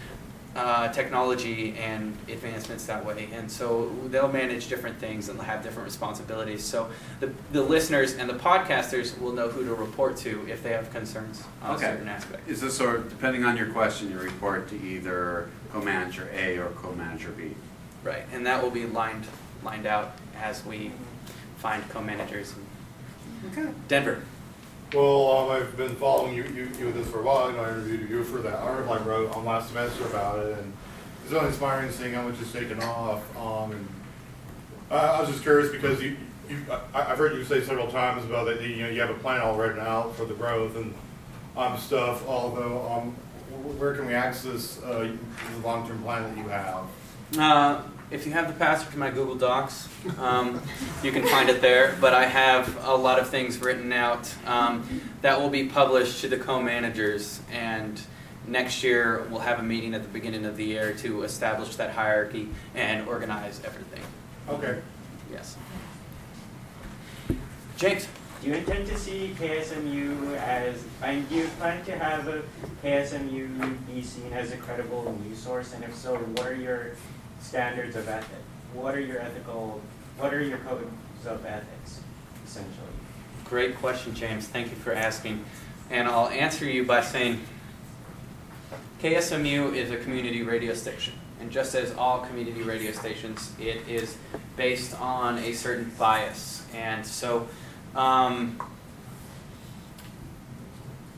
uh, 0.56 0.88
technology 0.90 1.76
and 1.78 2.16
advancements 2.30 2.86
that 2.86 3.06
way. 3.06 3.28
And 3.34 3.52
so 3.52 3.92
they'll 4.08 4.32
manage 4.32 4.70
different 4.70 4.98
things 4.98 5.28
and 5.28 5.40
have 5.42 5.64
different 5.64 5.86
responsibilities. 5.86 6.64
So 6.64 6.90
the, 7.20 7.32
the 7.52 7.62
listeners 7.62 8.16
and 8.16 8.30
the 8.30 8.36
podcasters 8.36 9.20
will 9.20 9.34
know 9.34 9.50
who 9.50 9.66
to 9.66 9.74
report 9.74 10.16
to 10.18 10.48
if 10.50 10.64
they 10.64 10.72
have 10.72 10.92
concerns 10.94 11.44
on 11.62 11.76
Okay. 11.76 11.86
certain 11.86 12.08
aspects. 12.08 12.50
Is 12.50 12.62
this 12.62 12.76
sort 12.78 12.96
of, 12.96 13.10
depending 13.10 13.44
on 13.44 13.58
your 13.58 13.68
question, 13.72 14.10
you 14.12 14.18
report 14.18 14.70
to 14.70 14.82
either 14.82 15.50
co-manager 15.72 16.30
A 16.34 16.58
or 16.58 16.68
co-manager 16.70 17.32
B? 17.32 17.52
Right, 18.04 18.24
and 18.32 18.46
that 18.46 18.64
will 18.64 18.72
be 18.72 18.86
lined 18.86 19.26
lined 19.64 19.88
out 19.88 20.12
as 20.42 20.64
we 20.64 20.92
find 21.58 21.88
co-managers. 21.90 22.54
Okay. 23.52 23.68
Denver. 23.88 24.22
Well, 24.94 25.32
um, 25.32 25.50
I've 25.50 25.76
been 25.76 25.96
following 25.96 26.36
you, 26.36 26.44
you, 26.44 26.70
you 26.78 26.86
with 26.86 26.96
this 26.96 27.10
for 27.10 27.20
a 27.20 27.24
while. 27.24 27.52
Know, 27.52 27.64
I 27.64 27.70
interviewed 27.70 28.10
you 28.10 28.24
for 28.24 28.38
that 28.40 28.60
article 28.60 28.94
I 28.94 29.00
wrote 29.00 29.36
on 29.36 29.44
last 29.44 29.70
semester 29.70 30.06
about 30.06 30.40
it, 30.40 30.58
and 30.58 30.74
it's 31.24 31.34
really 31.34 31.48
inspiring 31.48 31.92
seeing 31.92 32.14
how 32.14 32.22
much 32.22 32.40
it's 32.40 32.52
taken 32.52 32.82
off. 32.82 33.24
Um, 33.36 33.72
and 33.72 33.88
I, 34.92 34.96
I 34.96 35.20
was 35.22 35.30
just 35.30 35.42
curious 35.44 35.72
because 35.72 36.02
you, 36.02 36.16
you, 36.48 36.62
I, 36.94 37.12
I've 37.12 37.18
heard 37.18 37.36
you 37.36 37.44
say 37.44 37.62
several 37.62 37.88
times 37.88 38.24
about 38.26 38.46
that. 38.46 38.62
You 38.62 38.84
know, 38.84 38.90
you 38.90 39.02
have 39.02 39.10
a 39.10 39.16
plan 39.16 39.58
written 39.58 39.80
out 39.80 40.16
for 40.16 40.26
the 40.26 40.36
growth 40.36 40.76
and 40.76 40.94
um, 41.58 41.78
stuff. 41.78 42.26
Although, 42.28 42.88
um, 42.92 43.12
where 43.78 43.96
can 43.96 44.06
we 44.06 44.14
access 44.14 44.82
uh, 44.84 45.12
the 45.56 45.68
long-term 45.68 46.04
plan 46.04 46.24
that 46.24 46.38
you 46.38 46.48
have? 46.50 46.86
Uh, 47.38 47.82
if 48.12 48.26
you 48.26 48.32
have 48.34 48.48
the 48.48 48.54
password 48.54 48.92
to 48.94 49.00
my 49.00 49.10
Google 49.10 49.36
Docs, 49.36 49.90
um, 50.20 50.62
you 51.04 51.12
can 51.12 51.26
find 51.28 51.50
it 51.50 51.62
there. 51.62 51.98
But 52.00 52.14
I 52.14 52.26
have 52.26 52.78
a 52.86 52.96
lot 52.96 53.20
of 53.20 53.30
things 53.30 53.58
written 53.60 53.92
out 53.92 54.34
um, 54.46 55.02
that 55.22 55.40
will 55.40 55.50
be 55.50 55.66
published 55.66 56.22
to 56.22 56.28
the 56.28 56.38
co-managers, 56.38 57.42
and 57.52 58.00
next 58.48 58.84
year 58.84 59.26
we'll 59.30 59.40
have 59.40 59.60
a 59.60 59.64
meeting 59.64 59.94
at 59.94 60.04
the 60.04 60.10
beginning 60.10 60.46
of 60.46 60.58
the 60.58 60.66
year 60.66 60.94
to 60.96 61.24
establish 61.24 61.76
that 61.78 61.92
hierarchy 61.92 62.50
and 62.76 63.08
organize 63.08 63.62
everything. 63.66 64.04
Okay. 64.50 64.80
Yes. 65.32 65.58
James. 67.78 68.08
Do 68.42 68.52
you 68.52 68.58
intend 68.58 68.86
to 68.88 68.98
see 68.98 69.34
KSMU 69.40 70.36
as, 70.38 70.84
and 71.02 71.28
do 71.30 71.36
you 71.36 71.48
plan 71.58 71.84
to 71.86 71.98
have 71.98 72.28
a 72.28 72.44
KSMU 72.84 73.88
be 73.88 74.04
seen 74.04 74.32
as 74.34 74.52
a 74.52 74.58
credible 74.58 75.20
news 75.26 75.40
source? 75.40 75.74
And 75.74 75.84
if 75.84 75.96
so, 75.96 76.16
what 76.16 76.46
are 76.46 76.54
your 76.54 76.92
standards 77.46 77.96
of 77.96 78.08
ethics? 78.08 78.42
What 78.74 78.96
are 78.96 79.00
your 79.00 79.20
ethical, 79.20 79.82
what 80.18 80.34
are 80.34 80.42
your 80.42 80.58
codes 80.60 80.86
of 81.26 81.46
ethics, 81.46 82.02
essentially? 82.46 82.74
Great 83.46 83.78
question, 83.78 84.14
James. 84.16 84.48
Thank 84.48 84.72
you 84.72 84.76
for 84.76 84.92
asking. 84.94 85.46
And 85.90 86.08
I'll 86.08 86.30
answer 86.30 86.66
you 86.66 86.84
by 86.84 87.02
saying 87.02 87.42
KSMU 89.02 89.76
is 89.76 89.92
a 89.92 89.98
community 89.98 90.42
radio 90.42 90.74
station. 90.74 91.14
And 91.40 91.52
just 91.52 91.76
as 91.76 91.94
all 91.96 92.26
community 92.26 92.64
radio 92.64 92.92
stations, 92.92 93.52
it 93.60 93.88
is 93.88 94.18
based 94.58 95.00
on 95.00 95.38
a 95.38 95.54
certain 95.54 95.92
bias. 96.00 96.66
And 96.74 97.06
so 97.06 97.48
um, 97.96 98.60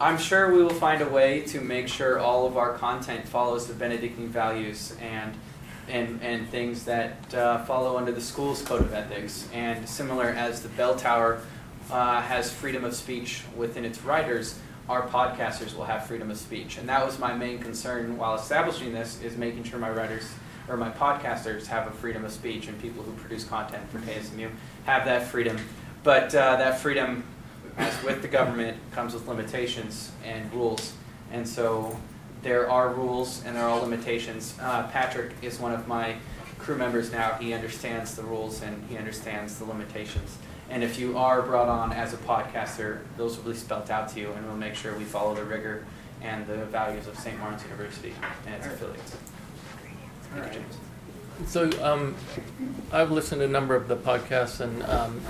I'm 0.02 0.18
sure 0.18 0.54
we 0.54 0.62
will 0.62 0.70
find 0.70 1.02
a 1.02 1.10
way 1.10 1.42
to 1.48 1.62
make 1.62 1.88
sure 1.88 2.20
all 2.20 2.46
of 2.46 2.58
our 2.58 2.74
content 2.74 3.28
follows 3.28 3.68
the 3.68 3.74
Benedictine 3.74 4.28
values 4.28 4.96
and 5.02 5.34
and, 5.88 6.22
and 6.22 6.50
things 6.50 6.86
that 6.86 7.34
uh, 7.34 7.64
follow 7.66 7.98
under 7.98 8.12
the 8.12 8.22
school's 8.22 8.62
code 8.62 8.82
of 8.82 8.94
ethics. 8.94 9.48
And 9.54 9.88
similar 9.88 10.26
as 10.26 10.62
the 10.62 10.70
bell 10.70 10.96
tower 10.96 11.42
uh, 11.92 12.22
has 12.22 12.52
freedom 12.52 12.84
of 12.84 12.96
speech 12.96 13.44
within 13.56 13.86
its 13.86 14.02
writers, 14.04 14.60
our 14.90 15.08
podcasters 15.08 15.76
will 15.76 15.86
have 15.86 16.06
freedom 16.08 16.32
of 16.32 16.38
speech. 16.38 16.78
And 16.78 16.88
that 16.90 17.06
was 17.06 17.20
my 17.20 17.34
main 17.34 17.60
concern 17.60 18.18
while 18.18 18.36
establishing 18.36 18.94
this 18.94 19.22
is 19.22 19.38
making 19.38 19.64
sure 19.64 19.80
my 19.80 19.90
writers 19.90 20.30
or 20.70 20.78
my 20.78 20.90
podcasters 20.90 21.66
have 21.68 21.88
a 21.88 21.92
freedom 21.92 22.26
of 22.26 22.32
speech 22.32 22.68
and 22.68 22.80
people 22.82 23.04
who 23.04 23.12
produce 23.14 23.44
content 23.44 23.90
for 23.90 24.00
KSMU 24.00 24.50
have 24.86 25.06
that 25.06 25.28
freedom. 25.28 25.58
But 26.04 26.34
uh, 26.36 26.58
that 26.58 26.80
freedom, 26.80 27.24
as 27.78 28.02
with 28.04 28.22
the 28.22 28.28
government, 28.28 28.78
comes 28.92 29.14
with 29.14 29.28
limitations 29.28 30.12
and 30.24 30.52
rules. 30.54 30.94
And 31.32 31.48
so 31.48 31.98
there 32.44 32.70
are 32.70 32.90
rules 32.94 33.44
and 33.46 33.56
there 33.56 33.64
are 33.64 33.80
limitations. 33.80 34.56
Uh, 34.62 34.88
Patrick 34.88 35.32
is 35.42 35.60
one 35.60 35.74
of 35.74 35.88
my 35.88 36.16
crew 36.60 36.76
members 36.76 37.12
now. 37.12 37.34
He 37.34 37.54
understands 37.54 38.16
the 38.16 38.24
rules 38.24 38.62
and 38.62 38.84
he 38.90 38.98
understands 38.98 39.58
the 39.60 39.66
limitations. 39.66 40.38
And 40.70 40.84
if 40.84 41.00
you 41.00 41.18
are 41.18 41.42
brought 41.42 41.70
on 41.70 41.94
as 41.94 42.14
a 42.14 42.18
podcaster, 42.18 43.00
those 43.16 43.38
will 43.38 43.52
be 43.52 43.58
spelt 43.58 43.90
out 43.90 44.10
to 44.10 44.20
you, 44.20 44.32
and 44.34 44.46
we'll 44.46 44.58
make 44.58 44.76
sure 44.76 44.98
we 44.98 45.06
follow 45.06 45.34
the 45.34 45.46
rigor 45.46 45.86
and 46.22 46.46
the 46.46 46.66
values 46.66 47.08
of 47.08 47.18
St. 47.18 47.40
Martin's 47.40 47.64
University 47.64 48.14
and 48.46 48.56
its 48.56 48.66
affiliates. 48.66 49.16
Thank 50.34 50.54
you, 50.54 50.60
James. 50.60 50.78
So 51.46 51.70
um, 51.84 52.16
I've 52.92 53.12
listened 53.12 53.40
to 53.40 53.46
a 53.46 53.50
number 53.50 53.76
of 53.76 53.88
the 53.88 53.96
podcasts, 53.96 54.60
and 54.60 54.84
um, 54.84 55.22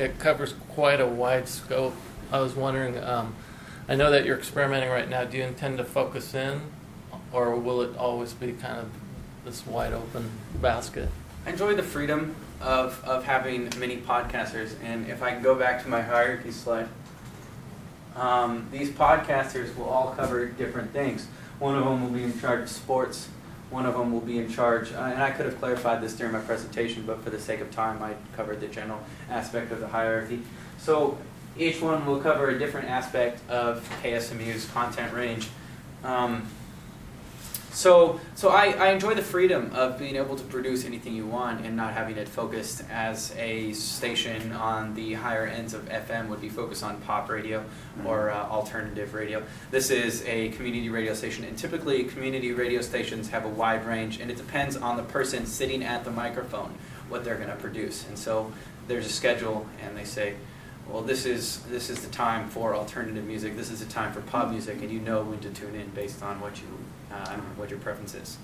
it 0.00 0.18
covers 0.18 0.54
quite 0.70 1.00
a 1.00 1.06
wide 1.06 1.46
scope. 1.46 1.94
I 2.32 2.40
was 2.40 2.56
wondering, 2.56 2.98
um, 3.04 3.34
I 3.88 3.96
know 3.96 4.12
that 4.12 4.24
you're 4.24 4.38
experimenting 4.38 4.90
right 4.90 5.08
now. 5.08 5.24
Do 5.24 5.36
you 5.36 5.42
intend 5.42 5.78
to 5.78 5.84
focus 5.84 6.34
in, 6.34 6.60
or 7.32 7.56
will 7.56 7.82
it 7.82 7.96
always 7.96 8.32
be 8.32 8.52
kind 8.52 8.78
of 8.78 8.88
this 9.44 9.66
wide 9.66 9.92
open 9.92 10.30
basket? 10.60 11.08
I 11.44 11.50
enjoy 11.50 11.74
the 11.74 11.82
freedom 11.82 12.36
of, 12.60 13.02
of 13.04 13.24
having 13.24 13.72
many 13.78 13.96
podcasters, 13.96 14.74
and 14.84 15.08
if 15.08 15.20
I 15.20 15.32
can 15.32 15.42
go 15.42 15.56
back 15.56 15.82
to 15.82 15.88
my 15.88 16.00
hierarchy 16.00 16.52
slide, 16.52 16.88
um, 18.14 18.68
these 18.70 18.90
podcasters 18.90 19.76
will 19.76 19.88
all 19.88 20.14
cover 20.14 20.46
different 20.46 20.92
things. 20.92 21.26
One 21.58 21.76
of 21.76 21.84
them 21.84 22.04
will 22.04 22.16
be 22.16 22.22
in 22.22 22.38
charge 22.38 22.62
of 22.62 22.68
sports. 22.68 23.28
One 23.70 23.86
of 23.86 23.94
them 23.94 24.12
will 24.12 24.20
be 24.20 24.38
in 24.38 24.48
charge, 24.48 24.92
uh, 24.92 25.00
and 25.00 25.22
I 25.22 25.30
could 25.30 25.46
have 25.46 25.58
clarified 25.58 26.02
this 26.02 26.14
during 26.14 26.34
my 26.34 26.40
presentation, 26.40 27.04
but 27.04 27.24
for 27.24 27.30
the 27.30 27.40
sake 27.40 27.60
of 27.60 27.70
time, 27.70 28.02
I 28.02 28.14
covered 28.36 28.60
the 28.60 28.68
general 28.68 29.00
aspect 29.28 29.72
of 29.72 29.80
the 29.80 29.88
hierarchy. 29.88 30.42
So 30.78 31.18
each 31.58 31.80
one 31.80 32.06
will 32.06 32.20
cover 32.20 32.50
a 32.50 32.58
different 32.58 32.88
aspect 32.88 33.40
of 33.50 33.88
KSMU's 34.02 34.66
content 34.66 35.12
range. 35.12 35.48
Um, 36.04 36.46
so, 37.72 38.20
so 38.34 38.50
I, 38.50 38.66
I 38.72 38.88
enjoy 38.90 39.14
the 39.14 39.22
freedom 39.22 39.70
of 39.72 39.98
being 39.98 40.16
able 40.16 40.36
to 40.36 40.44
produce 40.44 40.84
anything 40.84 41.14
you 41.14 41.26
want 41.26 41.64
and 41.64 41.74
not 41.74 41.94
having 41.94 42.18
it 42.18 42.28
focused 42.28 42.84
as 42.90 43.34
a 43.38 43.72
station 43.72 44.52
on 44.52 44.94
the 44.94 45.14
higher 45.14 45.46
ends 45.46 45.72
of 45.72 45.88
FM 45.88 46.28
would 46.28 46.42
be 46.42 46.50
focused 46.50 46.82
on 46.82 47.00
pop 47.00 47.30
radio 47.30 47.64
or 48.04 48.30
uh, 48.30 48.44
alternative 48.44 49.14
radio. 49.14 49.42
This 49.70 49.90
is 49.90 50.22
a 50.26 50.50
community 50.50 50.90
radio 50.90 51.14
station, 51.14 51.44
and 51.44 51.56
typically 51.56 52.04
community 52.04 52.52
radio 52.52 52.82
stations 52.82 53.30
have 53.30 53.46
a 53.46 53.48
wide 53.48 53.86
range, 53.86 54.20
and 54.20 54.30
it 54.30 54.36
depends 54.36 54.76
on 54.76 54.98
the 54.98 55.04
person 55.04 55.46
sitting 55.46 55.82
at 55.82 56.04
the 56.04 56.10
microphone 56.10 56.74
what 57.08 57.24
they're 57.24 57.36
going 57.36 57.48
to 57.48 57.56
produce. 57.56 58.06
And 58.06 58.18
so 58.18 58.52
there's 58.86 59.06
a 59.06 59.12
schedule, 59.12 59.66
and 59.82 59.96
they 59.96 60.04
say, 60.04 60.34
well, 60.90 61.02
this 61.02 61.26
is 61.26 61.60
this 61.62 61.90
is 61.90 62.00
the 62.00 62.10
time 62.10 62.48
for 62.48 62.74
alternative 62.74 63.24
music. 63.24 63.56
This 63.56 63.70
is 63.70 63.80
the 63.80 63.90
time 63.90 64.12
for 64.12 64.20
pop 64.22 64.50
music, 64.50 64.80
and 64.82 64.90
you 64.90 65.00
know 65.00 65.22
when 65.22 65.38
to 65.40 65.50
tune 65.50 65.74
in 65.74 65.88
based 65.90 66.22
on 66.22 66.40
what 66.40 66.60
you 66.60 66.68
uh, 67.12 67.36
what 67.56 67.70
your 67.70 67.78
preference 67.78 68.14
is. 68.14 68.38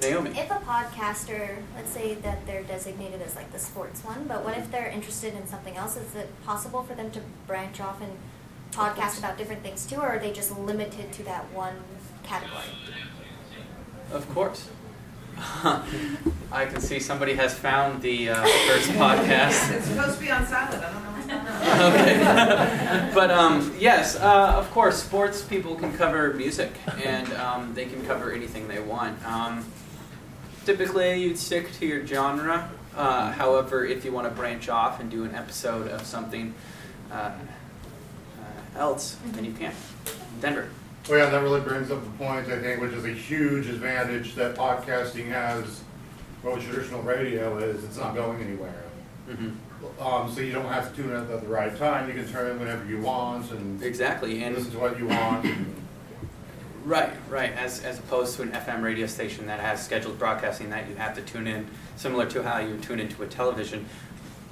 Naomi. 0.00 0.30
If 0.30 0.50
a 0.50 0.54
podcaster, 0.54 1.58
let's 1.76 1.90
say 1.90 2.14
that 2.14 2.46
they're 2.46 2.62
designated 2.62 3.22
as 3.22 3.36
like 3.36 3.52
the 3.52 3.58
sports 3.58 4.04
one, 4.04 4.24
but 4.26 4.44
what 4.44 4.56
if 4.56 4.70
they're 4.70 4.88
interested 4.88 5.34
in 5.34 5.46
something 5.46 5.76
else? 5.76 5.96
Is 5.96 6.14
it 6.14 6.28
possible 6.44 6.82
for 6.82 6.94
them 6.94 7.10
to 7.12 7.20
branch 7.46 7.80
off 7.80 8.00
and 8.00 8.12
podcast 8.72 9.18
about 9.18 9.36
different 9.36 9.62
things 9.62 9.86
too, 9.86 9.96
or 9.96 10.06
are 10.06 10.18
they 10.18 10.32
just 10.32 10.56
limited 10.58 11.12
to 11.12 11.22
that 11.24 11.52
one 11.52 11.76
category? 12.22 12.64
Of 14.10 14.28
course. 14.30 14.68
I 16.52 16.66
can 16.66 16.80
see 16.80 17.00
somebody 17.00 17.34
has 17.34 17.54
found 17.54 18.02
the 18.02 18.30
uh, 18.30 18.42
first 18.42 18.90
podcast. 18.90 19.72
It's 19.72 19.86
supposed 19.86 20.18
to 20.18 20.20
be 20.20 20.30
on 20.30 20.46
silent. 20.46 20.84
I 20.84 20.92
don't 20.92 21.02
know 21.02 21.10
what's 21.10 21.26
going 21.26 21.46
on. 21.46 21.92
okay. 21.92 23.10
but 23.14 23.30
um, 23.30 23.74
yes, 23.78 24.16
uh, 24.16 24.54
of 24.56 24.70
course, 24.70 25.02
sports 25.02 25.42
people 25.42 25.74
can 25.74 25.96
cover 25.96 26.34
music 26.34 26.72
and 27.04 27.32
um, 27.34 27.74
they 27.74 27.86
can 27.86 28.04
cover 28.06 28.32
anything 28.32 28.68
they 28.68 28.80
want. 28.80 29.24
Um, 29.26 29.64
typically, 30.64 31.22
you'd 31.22 31.38
stick 31.38 31.72
to 31.74 31.86
your 31.86 32.06
genre. 32.06 32.70
Uh, 32.96 33.32
however, 33.32 33.84
if 33.84 34.04
you 34.04 34.12
want 34.12 34.28
to 34.28 34.34
branch 34.34 34.68
off 34.68 35.00
and 35.00 35.10
do 35.10 35.24
an 35.24 35.34
episode 35.34 35.88
of 35.88 36.04
something 36.04 36.54
uh, 37.10 37.32
uh, 38.34 38.78
else, 38.78 39.16
then 39.32 39.44
you 39.44 39.52
can. 39.52 39.72
Denver. 40.40 40.68
Well, 41.08 41.18
yeah, 41.18 41.30
that 41.30 41.42
really 41.42 41.60
brings 41.60 41.90
up 41.90 42.02
the 42.02 42.10
point, 42.10 42.46
I 42.48 42.60
think, 42.60 42.80
which 42.80 42.92
is 42.92 43.04
a 43.04 43.12
huge 43.12 43.66
advantage 43.66 44.34
that 44.36 44.54
podcasting 44.54 45.26
has, 45.28 45.82
what 46.42 46.60
traditional 46.60 47.02
radio 47.02 47.58
is, 47.58 47.82
it's 47.82 47.96
not 47.96 48.14
going 48.14 48.40
anywhere. 48.40 48.84
Mm-hmm. 49.28 50.00
Um, 50.00 50.32
so 50.32 50.40
you 50.40 50.52
don't 50.52 50.72
have 50.72 50.90
to 50.90 51.02
tune 51.02 51.10
in 51.10 51.16
at 51.16 51.28
the 51.28 51.48
right 51.48 51.76
time, 51.76 52.08
you 52.08 52.14
can 52.14 52.30
turn 52.30 52.52
in 52.52 52.60
whenever 52.60 52.84
you 52.86 53.00
want 53.00 53.50
and 53.50 53.82
Exactly, 53.82 54.44
and 54.44 54.54
listen 54.54 54.70
to 54.72 54.78
what 54.78 54.98
you 54.98 55.08
want. 55.08 55.46
Right, 56.84 57.12
right. 57.28 57.52
As, 57.52 57.84
as 57.84 58.00
opposed 58.00 58.34
to 58.36 58.42
an 58.42 58.50
FM 58.50 58.82
radio 58.82 59.06
station 59.06 59.46
that 59.46 59.60
has 59.60 59.84
scheduled 59.84 60.18
broadcasting 60.18 60.70
that 60.70 60.88
you 60.88 60.96
have 60.96 61.14
to 61.14 61.22
tune 61.22 61.46
in, 61.46 61.68
similar 61.96 62.26
to 62.26 62.42
how 62.42 62.58
you 62.58 62.76
tune 62.78 62.98
into 62.98 63.22
a 63.22 63.26
television. 63.26 63.86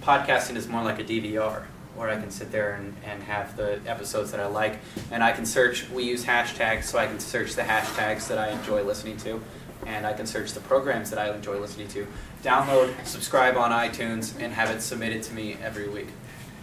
Podcasting 0.03 0.55
is 0.57 0.69
more 0.69 0.83
like 0.85 1.01
a 1.01 1.05
DVR, 1.05 1.65
where 1.97 2.09
I 2.09 2.17
can 2.17 2.31
sit 2.31 2.51
there 2.53 2.73
and, 2.75 2.95
and 3.05 3.23
have 3.25 3.57
the 3.57 3.81
episodes 3.87 4.31
that 4.31 4.41
I 4.41 4.47
like, 4.47 4.79
and 5.11 5.23
I 5.23 5.33
can 5.33 5.45
search. 5.47 5.89
We 5.91 6.05
use 6.05 6.25
hashtags, 6.25 6.85
so 6.85 6.99
I 6.99 7.07
can 7.07 7.21
search 7.21 7.55
the 7.55 7.63
hashtags 7.63 8.29
that 8.29 8.39
I 8.39 8.51
enjoy 8.51 8.83
listening 8.83 9.17
to, 9.19 9.41
and 9.87 10.07
I 10.07 10.13
can 10.13 10.27
search 10.27 10.53
the 10.53 10.61
programs 10.61 11.11
that 11.11 11.19
I 11.19 11.35
enjoy 11.35 11.59
listening 11.59 11.89
to. 11.89 12.07
Download, 12.43 12.95
subscribe 13.05 13.57
on 13.57 13.71
iTunes, 13.71 14.39
and 14.41 14.53
have 14.53 14.71
it 14.71 14.81
submitted 14.81 15.23
to 15.25 15.35
me 15.35 15.57
every 15.63 15.89
week. 15.89 16.09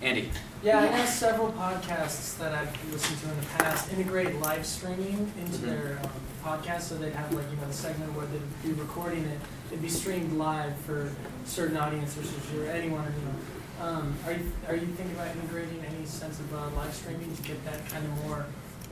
Andy. 0.01 0.29
Yeah, 0.63 0.79
I 0.79 0.89
know 0.97 1.05
several 1.05 1.51
podcasts 1.53 2.37
that 2.39 2.53
I've 2.53 2.91
listened 2.93 3.19
to 3.21 3.29
in 3.29 3.39
the 3.39 3.45
past 3.57 3.91
integrate 3.93 4.39
live 4.41 4.65
streaming 4.65 5.31
into 5.39 5.57
Mhm. 5.57 5.61
their 5.61 5.99
um, 6.03 6.09
podcast, 6.43 6.81
so 6.81 6.95
they'd 6.95 7.13
have 7.13 7.31
like 7.33 7.49
you 7.51 7.57
know 7.57 7.67
the 7.67 7.73
segment 7.73 8.13
where 8.13 8.25
they'd 8.27 8.63
be 8.63 8.79
recording 8.79 9.23
it, 9.25 9.39
it'd 9.71 9.81
be 9.81 9.89
streamed 9.89 10.33
live 10.37 10.75
for 10.77 11.09
certain 11.45 11.77
audiences 11.77 12.31
or 12.55 12.65
anyone. 12.65 13.05
You 13.19 13.25
know, 13.25 13.35
um, 13.81 14.15
are 14.25 14.33
you 14.33 14.51
are 14.67 14.75
you 14.75 14.87
thinking 14.87 15.15
about 15.15 15.35
integrating 15.35 15.83
any 15.85 16.05
sense 16.05 16.39
of 16.39 16.53
uh, 16.53 16.69
live 16.75 16.93
streaming 16.93 17.35
to 17.35 17.41
get 17.43 17.63
that 17.65 17.87
kind 17.89 18.03
of 18.05 18.25
more 18.25 18.45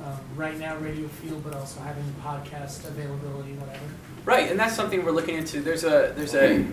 um, 0.03 0.19
right 0.35 0.57
now 0.59 0.75
radio 0.77 1.07
feel, 1.07 1.39
but 1.39 1.53
also 1.55 1.79
having 1.81 2.05
the 2.05 2.21
podcast 2.21 2.85
availability, 2.87 3.53
whatever? 3.53 3.85
Right, 4.25 4.49
and 4.51 4.59
that's 4.59 4.75
something 4.75 5.03
we're 5.03 5.11
looking 5.11 5.35
into. 5.35 5.61
There's 5.61 5.83
a 5.83 6.13
there's 6.15 6.35
a 6.35 6.65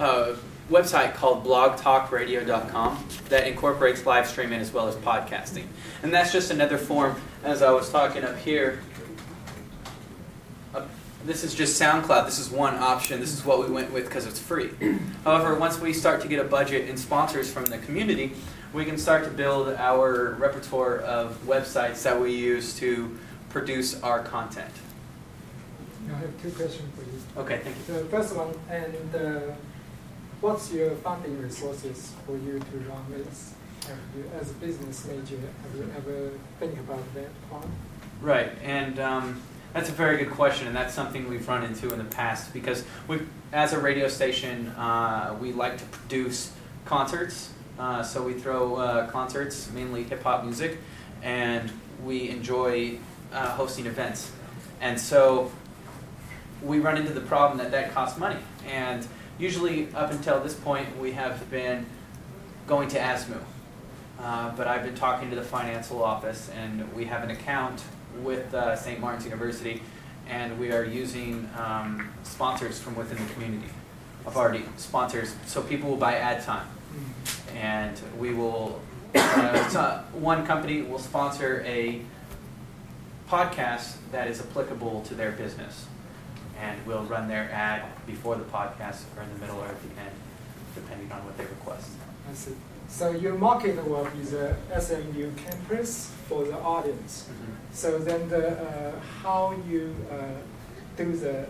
uh, 0.00 0.36
website 0.70 1.14
called 1.14 1.44
blogtalkradio.com 1.44 3.06
that 3.28 3.46
incorporates 3.46 4.06
live 4.06 4.26
streaming 4.26 4.60
as 4.60 4.72
well 4.72 4.88
as 4.88 4.94
podcasting, 4.96 5.66
and 6.02 6.12
that's 6.12 6.32
just 6.32 6.50
another 6.50 6.78
form. 6.78 7.16
As 7.44 7.62
I 7.62 7.70
was 7.70 7.90
talking 7.90 8.24
up 8.24 8.38
here, 8.38 8.80
this 11.26 11.42
is 11.42 11.54
just 11.54 11.80
SoundCloud. 11.80 12.24
This 12.24 12.38
is 12.38 12.50
one 12.50 12.76
option. 12.76 13.20
This 13.20 13.34
is 13.34 13.44
what 13.44 13.58
we 13.58 13.66
went 13.66 13.92
with 13.92 14.04
because 14.04 14.26
it's 14.26 14.38
free. 14.38 14.70
However, 15.24 15.58
once 15.58 15.80
we 15.80 15.92
start 15.92 16.20
to 16.22 16.28
get 16.28 16.38
a 16.38 16.44
budget 16.44 16.88
and 16.88 16.98
sponsors 16.98 17.52
from 17.52 17.66
the 17.66 17.78
community, 17.78 18.32
we 18.72 18.84
can 18.84 18.96
start 18.96 19.24
to 19.24 19.30
build 19.30 19.68
our 19.74 20.36
repertoire 20.38 20.98
of 21.00 21.36
websites 21.44 22.02
that 22.04 22.20
we 22.20 22.32
use 22.32 22.78
to 22.78 23.18
produce 23.48 24.00
our 24.02 24.22
content. 24.22 24.72
I 26.08 26.18
have 26.18 26.40
two 26.40 26.50
questions 26.52 26.94
for 26.94 27.02
you. 27.02 27.42
Okay, 27.44 27.58
thank 27.58 27.76
you. 27.76 27.94
The 27.94 28.08
first 28.08 28.36
one, 28.36 28.54
and 28.70 29.14
uh, 29.14 29.54
what's 30.40 30.72
your 30.72 30.90
funding 30.96 31.42
resources 31.42 32.12
for 32.24 32.36
you 32.36 32.60
to 32.60 32.76
run 32.88 33.04
this? 33.10 33.54
You, 34.16 34.24
as 34.40 34.50
a 34.50 34.54
business 34.54 35.04
major, 35.06 35.38
have 35.62 35.76
you 35.76 35.90
ever 35.96 36.30
think 36.60 36.78
about 36.78 37.02
that 37.14 37.28
part? 37.50 37.66
Right, 38.20 38.52
and 38.62 38.98
um, 38.98 39.40
that's 39.76 39.90
a 39.90 39.92
very 39.92 40.16
good 40.16 40.30
question, 40.30 40.66
and 40.66 40.74
that's 40.74 40.94
something 40.94 41.28
we've 41.28 41.46
run 41.46 41.62
into 41.62 41.92
in 41.92 41.98
the 41.98 42.04
past 42.04 42.50
because 42.54 42.82
we, 43.08 43.20
as 43.52 43.74
a 43.74 43.78
radio 43.78 44.08
station, 44.08 44.68
uh, 44.68 45.36
we 45.38 45.52
like 45.52 45.76
to 45.76 45.84
produce 45.84 46.50
concerts. 46.86 47.52
Uh, 47.78 48.02
so 48.02 48.22
we 48.22 48.32
throw 48.32 48.76
uh, 48.76 49.06
concerts, 49.10 49.70
mainly 49.72 50.02
hip 50.02 50.22
hop 50.22 50.44
music, 50.44 50.78
and 51.22 51.70
we 52.02 52.30
enjoy 52.30 52.98
uh, 53.34 53.50
hosting 53.50 53.84
events. 53.84 54.32
And 54.80 54.98
so 54.98 55.52
we 56.62 56.78
run 56.78 56.96
into 56.96 57.12
the 57.12 57.20
problem 57.20 57.58
that 57.58 57.70
that 57.72 57.92
costs 57.92 58.18
money. 58.18 58.40
And 58.66 59.06
usually, 59.38 59.94
up 59.94 60.10
until 60.10 60.40
this 60.40 60.54
point, 60.54 60.98
we 60.98 61.12
have 61.12 61.50
been 61.50 61.84
going 62.66 62.88
to 62.88 62.98
ASMU. 62.98 63.40
Uh, 64.18 64.56
but 64.56 64.66
I've 64.66 64.84
been 64.84 64.94
talking 64.94 65.28
to 65.28 65.36
the 65.36 65.42
financial 65.42 66.02
office, 66.02 66.48
and 66.48 66.90
we 66.94 67.04
have 67.04 67.22
an 67.22 67.30
account 67.30 67.82
with 68.22 68.52
uh, 68.54 68.76
St. 68.76 69.00
Martin's 69.00 69.24
University, 69.24 69.82
and 70.28 70.58
we 70.58 70.72
are 70.72 70.84
using 70.84 71.48
um, 71.56 72.10
sponsors 72.22 72.78
from 72.80 72.96
within 72.96 73.18
the 73.18 73.32
community. 73.34 73.72
I've 74.26 74.36
already 74.36 74.64
sponsors, 74.76 75.34
so 75.46 75.62
people 75.62 75.90
will 75.90 75.96
buy 75.96 76.16
ad 76.16 76.42
time, 76.42 76.66
and 77.54 77.98
we 78.18 78.34
will. 78.34 78.80
Uh, 79.14 79.68
so 79.68 80.04
one 80.12 80.44
company 80.44 80.82
will 80.82 80.98
sponsor 80.98 81.62
a 81.64 82.02
podcast 83.28 83.96
that 84.12 84.28
is 84.28 84.40
applicable 84.40 85.02
to 85.02 85.14
their 85.14 85.32
business, 85.32 85.86
and 86.60 86.84
we'll 86.86 87.04
run 87.04 87.28
their 87.28 87.50
ad 87.52 87.84
before 88.06 88.36
the 88.36 88.44
podcast, 88.44 89.04
or 89.16 89.22
in 89.22 89.32
the 89.34 89.40
middle, 89.40 89.58
or 89.58 89.66
at 89.66 89.80
the 89.82 90.00
end, 90.00 90.10
depending 90.74 91.10
on 91.12 91.24
what 91.24 91.36
they 91.38 91.44
request. 91.44 91.90
So 92.88 93.10
your 93.10 93.34
market 93.34 93.76
will 93.86 94.04
be 94.04 94.22
the 94.22 94.56
SMU 94.78 95.32
campus 95.36 96.10
for 96.28 96.44
the 96.44 96.56
audience. 96.56 97.28
So 97.72 97.98
then 97.98 98.28
the, 98.28 98.58
uh, 98.58 99.00
how 99.22 99.54
you 99.68 99.94
uh, 100.10 100.16
do 100.96 101.16
the 101.16 101.42
uh, 101.42 101.46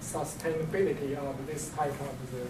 sustainability 0.00 1.16
of 1.16 1.46
this 1.46 1.70
type 1.70 1.92
of 2.00 2.32
the 2.32 2.46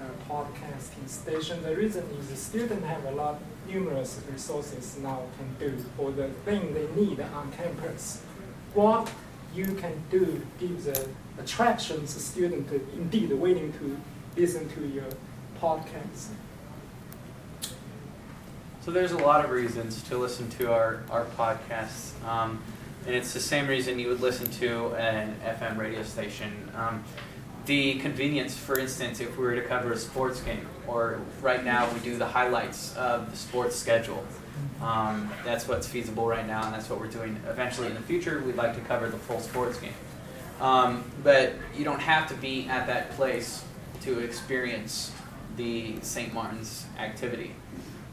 uh, 0.00 0.08
podcasting 0.28 1.08
station, 1.08 1.62
the 1.62 1.74
reason 1.74 2.04
is 2.20 2.28
the 2.28 2.36
students 2.36 2.86
have 2.86 3.04
a 3.04 3.10
lot 3.10 3.40
numerous 3.68 4.20
resources 4.30 4.96
now 5.02 5.22
can 5.36 5.68
do 5.68 5.76
for 5.96 6.10
the 6.12 6.28
thing 6.44 6.72
they 6.72 6.86
need 7.00 7.20
on 7.20 7.52
campus. 7.52 8.22
What 8.74 9.10
you 9.54 9.74
can 9.74 10.02
do 10.10 10.40
gives 10.60 10.84
the 10.84 11.08
attractions 11.38 12.14
student 12.14 12.70
indeed 12.94 13.32
willing 13.32 13.72
to 13.74 14.00
listen 14.40 14.68
to 14.70 14.86
your 14.86 15.10
podcast. 15.60 16.28
So 18.88 18.94
there's 18.94 19.12
a 19.12 19.18
lot 19.18 19.44
of 19.44 19.50
reasons 19.50 20.02
to 20.04 20.16
listen 20.16 20.48
to 20.52 20.72
our, 20.72 21.02
our 21.10 21.26
podcasts. 21.36 22.12
Um, 22.26 22.58
and 23.04 23.14
it's 23.14 23.34
the 23.34 23.38
same 23.38 23.66
reason 23.66 23.98
you 23.98 24.08
would 24.08 24.22
listen 24.22 24.50
to 24.52 24.94
an 24.94 25.36
FM 25.44 25.76
radio 25.76 26.02
station. 26.02 26.70
Um, 26.74 27.04
the 27.66 27.98
convenience, 27.98 28.56
for 28.56 28.78
instance, 28.78 29.20
if 29.20 29.36
we 29.36 29.44
were 29.44 29.54
to 29.56 29.60
cover 29.60 29.92
a 29.92 29.96
sports 29.98 30.40
game, 30.40 30.66
or 30.86 31.20
right 31.42 31.62
now 31.62 31.86
we 31.92 32.00
do 32.00 32.16
the 32.16 32.24
highlights 32.24 32.96
of 32.96 33.30
the 33.30 33.36
sports 33.36 33.76
schedule. 33.76 34.24
Um, 34.80 35.30
that's 35.44 35.68
what's 35.68 35.86
feasible 35.86 36.26
right 36.26 36.46
now, 36.46 36.64
and 36.64 36.72
that's 36.72 36.88
what 36.88 36.98
we're 36.98 37.08
doing. 37.08 37.38
Eventually, 37.46 37.88
in 37.88 37.94
the 37.94 38.00
future, 38.00 38.40
we'd 38.40 38.56
like 38.56 38.74
to 38.74 38.80
cover 38.80 39.10
the 39.10 39.18
full 39.18 39.40
sports 39.40 39.78
game. 39.78 39.92
Um, 40.62 41.04
but 41.22 41.52
you 41.76 41.84
don't 41.84 42.00
have 42.00 42.26
to 42.28 42.34
be 42.36 42.66
at 42.68 42.86
that 42.86 43.10
place 43.10 43.66
to 44.00 44.20
experience 44.20 45.12
the 45.58 46.00
St. 46.00 46.32
Martin's 46.32 46.86
activity. 46.98 47.54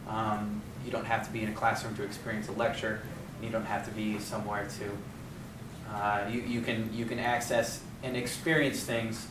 Um, 0.07 0.61
you 0.85 0.91
don't 0.91 1.05
have 1.05 1.25
to 1.25 1.33
be 1.33 1.41
in 1.41 1.49
a 1.49 1.53
classroom 1.53 1.95
to 1.95 2.03
experience 2.03 2.47
a 2.47 2.51
lecture. 2.51 3.01
You 3.41 3.49
don't 3.49 3.65
have 3.65 3.85
to 3.85 3.91
be 3.91 4.19
somewhere 4.19 4.67
to. 4.79 5.93
Uh, 5.93 6.29
you, 6.31 6.41
you 6.41 6.61
can 6.61 6.89
you 6.93 7.05
can 7.05 7.19
access 7.19 7.81
and 8.03 8.15
experience 8.15 8.83
things 8.83 9.27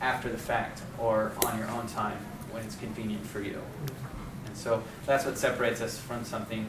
after 0.00 0.28
the 0.28 0.38
fact 0.38 0.82
or 0.98 1.32
on 1.46 1.58
your 1.58 1.68
own 1.70 1.86
time 1.86 2.18
when 2.50 2.64
it's 2.64 2.76
convenient 2.76 3.24
for 3.26 3.40
you. 3.40 3.60
And 4.46 4.56
so 4.56 4.82
that's 5.06 5.24
what 5.24 5.38
separates 5.38 5.80
us 5.80 5.98
from 5.98 6.24
something 6.24 6.68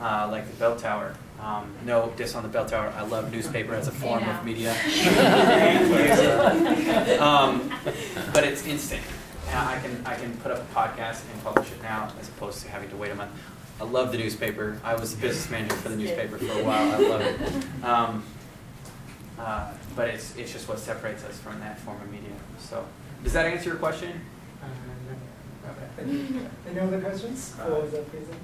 uh, 0.00 0.28
like 0.30 0.50
the 0.50 0.56
bell 0.56 0.76
tower. 0.76 1.14
Um, 1.40 1.70
no 1.84 2.12
diss 2.16 2.34
on 2.34 2.42
the 2.42 2.48
bell 2.48 2.66
tower. 2.66 2.92
I 2.96 3.02
love 3.02 3.32
newspaper 3.32 3.74
as 3.74 3.88
a 3.88 3.92
form 3.92 4.24
of 4.24 4.44
media. 4.44 4.72
um, 7.20 7.72
but 8.32 8.44
it's 8.44 8.66
instant. 8.66 9.02
And 9.54 9.68
I 9.68 9.80
can 9.80 10.06
I 10.06 10.14
can 10.16 10.36
put 10.38 10.50
up 10.52 10.58
a 10.58 10.74
podcast 10.74 11.22
and 11.32 11.42
publish 11.44 11.70
it 11.70 11.82
now 11.82 12.10
as 12.20 12.28
opposed 12.28 12.62
to 12.62 12.68
having 12.68 12.90
to 12.90 12.96
wait 12.96 13.10
a 13.10 13.14
month. 13.14 13.30
I 13.80 13.84
love 13.84 14.12
the 14.12 14.18
newspaper. 14.18 14.80
I 14.84 14.94
was 14.94 15.14
the 15.14 15.20
business 15.20 15.50
manager 15.50 15.74
for 15.76 15.88
the 15.88 15.96
newspaper 15.96 16.38
for 16.38 16.60
a 16.60 16.64
while. 16.64 16.92
I 16.92 16.98
love 17.08 17.20
it. 17.20 17.40
Um, 17.84 18.22
uh, 19.38 19.72
but 19.94 20.08
it's 20.08 20.36
it's 20.36 20.52
just 20.52 20.68
what 20.68 20.78
separates 20.78 21.24
us 21.24 21.38
from 21.38 21.60
that 21.60 21.78
form 21.80 22.00
of 22.00 22.10
media. 22.10 22.30
So, 22.58 22.84
does 23.22 23.32
that 23.34 23.46
answer 23.46 23.70
your 23.70 23.78
question? 23.78 24.20
Uh, 24.62 24.66
no. 25.66 26.02
Any, 26.02 26.26
any 26.70 26.80
other 26.80 27.00
questions 27.00 27.50
for 27.50 27.82
the 27.82 27.98
presenter? 28.02 28.38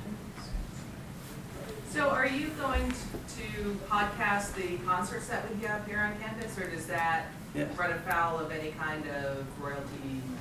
So 1.90 2.08
are 2.08 2.26
you 2.26 2.48
going 2.60 2.88
to 2.90 3.78
podcast 3.88 4.54
the 4.54 4.76
concerts 4.84 5.26
that 5.28 5.44
we 5.52 5.64
have 5.66 5.84
here 5.86 5.98
on 5.98 6.16
campus, 6.20 6.56
or 6.58 6.68
does 6.70 6.86
that 6.86 7.26
Yeah. 7.54 7.64
run 7.76 7.90
afoul 7.92 8.38
of 8.38 8.52
any 8.52 8.70
kind 8.72 9.04
of 9.08 9.44
royalty 9.60 9.82
issues? 10.04 10.39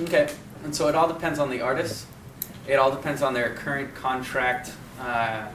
Okay, 0.00 0.30
and 0.64 0.74
so 0.74 0.88
it 0.88 0.94
all 0.94 1.08
depends 1.08 1.38
on 1.38 1.50
the 1.50 1.60
artist. 1.60 2.06
It 2.66 2.74
all 2.74 2.90
depends 2.90 3.22
on 3.22 3.34
their 3.34 3.54
current 3.54 3.94
contract 3.94 4.72
uh, 5.00 5.48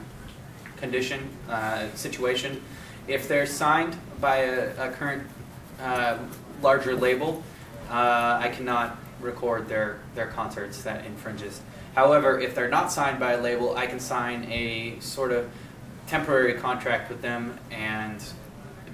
condition, 0.76 1.28
uh, 1.48 1.88
situation. 1.94 2.62
If 3.06 3.28
they're 3.28 3.46
signed 3.46 3.96
by 4.20 4.38
a, 4.38 4.88
a 4.88 4.92
current 4.92 5.22
uh, 5.80 6.18
larger 6.62 6.96
label, 6.96 7.42
uh, 7.90 8.40
I 8.42 8.48
cannot 8.52 8.98
record 9.20 9.68
their, 9.68 10.00
their 10.14 10.26
concerts 10.26 10.82
that 10.82 11.06
infringes. 11.06 11.60
However, 11.94 12.40
if 12.40 12.54
they're 12.54 12.68
not 12.68 12.92
signed 12.92 13.20
by 13.20 13.32
a 13.32 13.40
label, 13.40 13.76
I 13.76 13.86
can 13.86 14.00
sign 14.00 14.44
a 14.50 14.98
sort 15.00 15.32
of 15.32 15.48
temporary 16.06 16.54
contract 16.54 17.08
with 17.08 17.22
them 17.22 17.58
and 17.70 18.22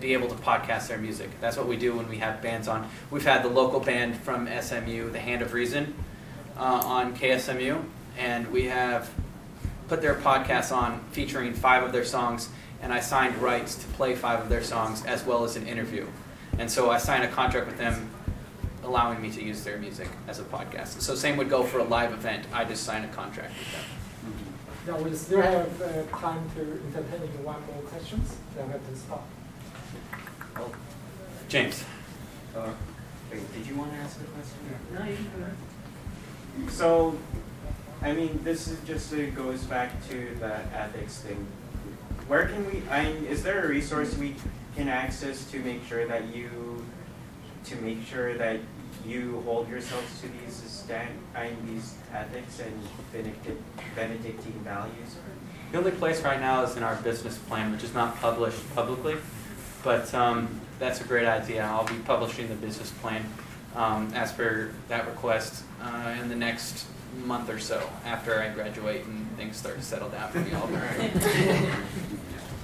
be 0.02 0.12
able 0.12 0.28
to 0.28 0.34
podcast 0.34 0.88
their 0.88 0.98
music. 0.98 1.30
That's 1.40 1.56
what 1.56 1.68
we 1.68 1.76
do 1.76 1.96
when 1.96 2.08
we 2.08 2.18
have 2.18 2.42
bands 2.42 2.66
on. 2.66 2.90
We've 3.10 3.24
had 3.24 3.44
the 3.44 3.48
local 3.48 3.78
band 3.78 4.16
from 4.16 4.48
SMU, 4.48 5.10
the 5.10 5.20
Hand 5.20 5.42
of 5.42 5.52
Reason, 5.52 5.94
uh, 6.58 6.82
on 6.84 7.16
KSMU, 7.16 7.82
and 8.18 8.50
we 8.52 8.64
have 8.64 9.08
put 9.88 10.02
their 10.02 10.16
podcast 10.16 10.76
on 10.76 11.00
featuring 11.12 11.54
five 11.54 11.84
of 11.84 11.92
their 11.92 12.04
songs, 12.04 12.48
and 12.82 12.92
I 12.92 12.98
signed 12.98 13.36
rights 13.38 13.76
to 13.76 13.86
play 13.88 14.16
five 14.16 14.40
of 14.40 14.48
their 14.48 14.64
songs 14.64 15.04
as 15.06 15.24
well 15.24 15.44
as 15.44 15.54
an 15.54 15.68
interview. 15.68 16.06
And 16.58 16.70
so 16.70 16.90
I 16.90 16.98
signed 16.98 17.22
a 17.22 17.28
contract 17.28 17.68
with 17.68 17.78
them 17.78 18.10
allowing 18.82 19.22
me 19.22 19.30
to 19.30 19.42
use 19.42 19.62
their 19.62 19.78
music 19.78 20.08
as 20.26 20.40
a 20.40 20.44
podcast. 20.44 21.00
So 21.00 21.14
same 21.14 21.36
would 21.36 21.48
go 21.48 21.62
for 21.62 21.78
a 21.78 21.84
live 21.84 22.12
event. 22.12 22.44
I 22.52 22.64
just 22.64 22.82
sign 22.82 23.04
a 23.04 23.08
contract 23.08 23.54
with 23.56 23.72
them. 23.72 23.84
Now 24.84 25.00
we 25.00 25.14
still 25.14 25.40
have 25.40 25.80
uh, 25.80 26.02
time 26.18 26.42
to 26.56 26.60
entertain 26.60 27.44
one 27.44 27.60
more 27.66 27.82
questions. 27.82 28.36
Then 28.56 28.66
we 28.66 28.72
have 28.72 28.88
to 28.88 28.96
stop. 28.96 29.24
James. 31.48 31.84
Uh, 32.56 32.70
wait, 33.30 33.52
did 33.52 33.66
you 33.66 33.76
want 33.76 33.92
to 33.92 33.98
ask 33.98 34.18
a 34.20 34.24
question? 34.24 34.58
No, 34.94 35.04
you 35.04 35.16
can. 35.16 36.70
So, 36.70 37.18
I 38.00 38.12
mean, 38.12 38.40
this 38.42 38.68
is 38.68 38.78
just 38.86 39.12
uh, 39.12 39.26
goes 39.30 39.64
back 39.64 39.90
to 40.08 40.34
the 40.38 40.54
ethics 40.74 41.18
thing. 41.18 41.46
Where 42.26 42.46
can 42.46 42.64
we? 42.66 42.82
I 42.90 43.04
mean, 43.04 43.24
is 43.26 43.42
there 43.42 43.64
a 43.64 43.68
resource 43.68 44.16
we 44.16 44.34
can 44.76 44.88
access 44.88 45.44
to 45.50 45.58
make 45.58 45.84
sure 45.86 46.06
that 46.06 46.34
you, 46.34 46.84
to 47.66 47.76
make 47.76 48.06
sure 48.06 48.34
that 48.38 48.60
you 49.06 49.42
hold 49.44 49.68
yourselves 49.68 50.20
to 50.22 50.28
these 50.28 50.54
stand, 50.54 51.10
I 51.34 51.48
mean, 51.48 51.74
these 51.74 51.96
ethics 52.14 52.60
and 52.60 52.80
Benedict, 53.12 53.60
Benedictine 53.94 54.60
values? 54.64 55.16
The 55.70 55.78
only 55.78 55.90
place 55.90 56.22
right 56.22 56.40
now 56.40 56.62
is 56.62 56.76
in 56.76 56.82
our 56.82 56.96
business 56.96 57.38
plan, 57.38 57.72
which 57.72 57.82
is 57.82 57.94
not 57.94 58.18
published 58.20 58.74
publicly, 58.74 59.16
but 59.82 60.12
um, 60.14 60.60
that's 60.78 61.00
a 61.00 61.04
great 61.04 61.26
idea. 61.26 61.64
I'll 61.64 61.86
be 61.86 61.94
publishing 62.04 62.48
the 62.48 62.54
business 62.54 62.90
plan 62.90 63.24
um, 63.74 64.12
as 64.14 64.32
per 64.32 64.70
that 64.88 65.06
request 65.06 65.64
uh, 65.82 66.14
in 66.20 66.28
the 66.28 66.36
next 66.36 66.86
month 67.24 67.50
or 67.50 67.58
so 67.58 67.88
after 68.04 68.40
I 68.40 68.48
graduate 68.48 69.04
and 69.04 69.28
things 69.36 69.56
start 69.56 69.76
to 69.76 69.82
settle 69.82 70.08
down 70.08 70.30
for 70.30 70.40
me. 70.40 70.52
I'll 70.52 70.66
be 70.66 71.68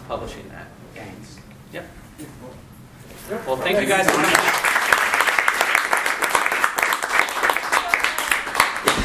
publishing 0.08 0.48
that. 0.48 0.68
Thanks. 0.94 1.38
Yep. 1.72 1.86
Well, 3.46 3.56
thank 3.56 3.80
you 3.80 3.86
guys 3.86 4.06
so 4.06 4.16
much. 4.16 4.64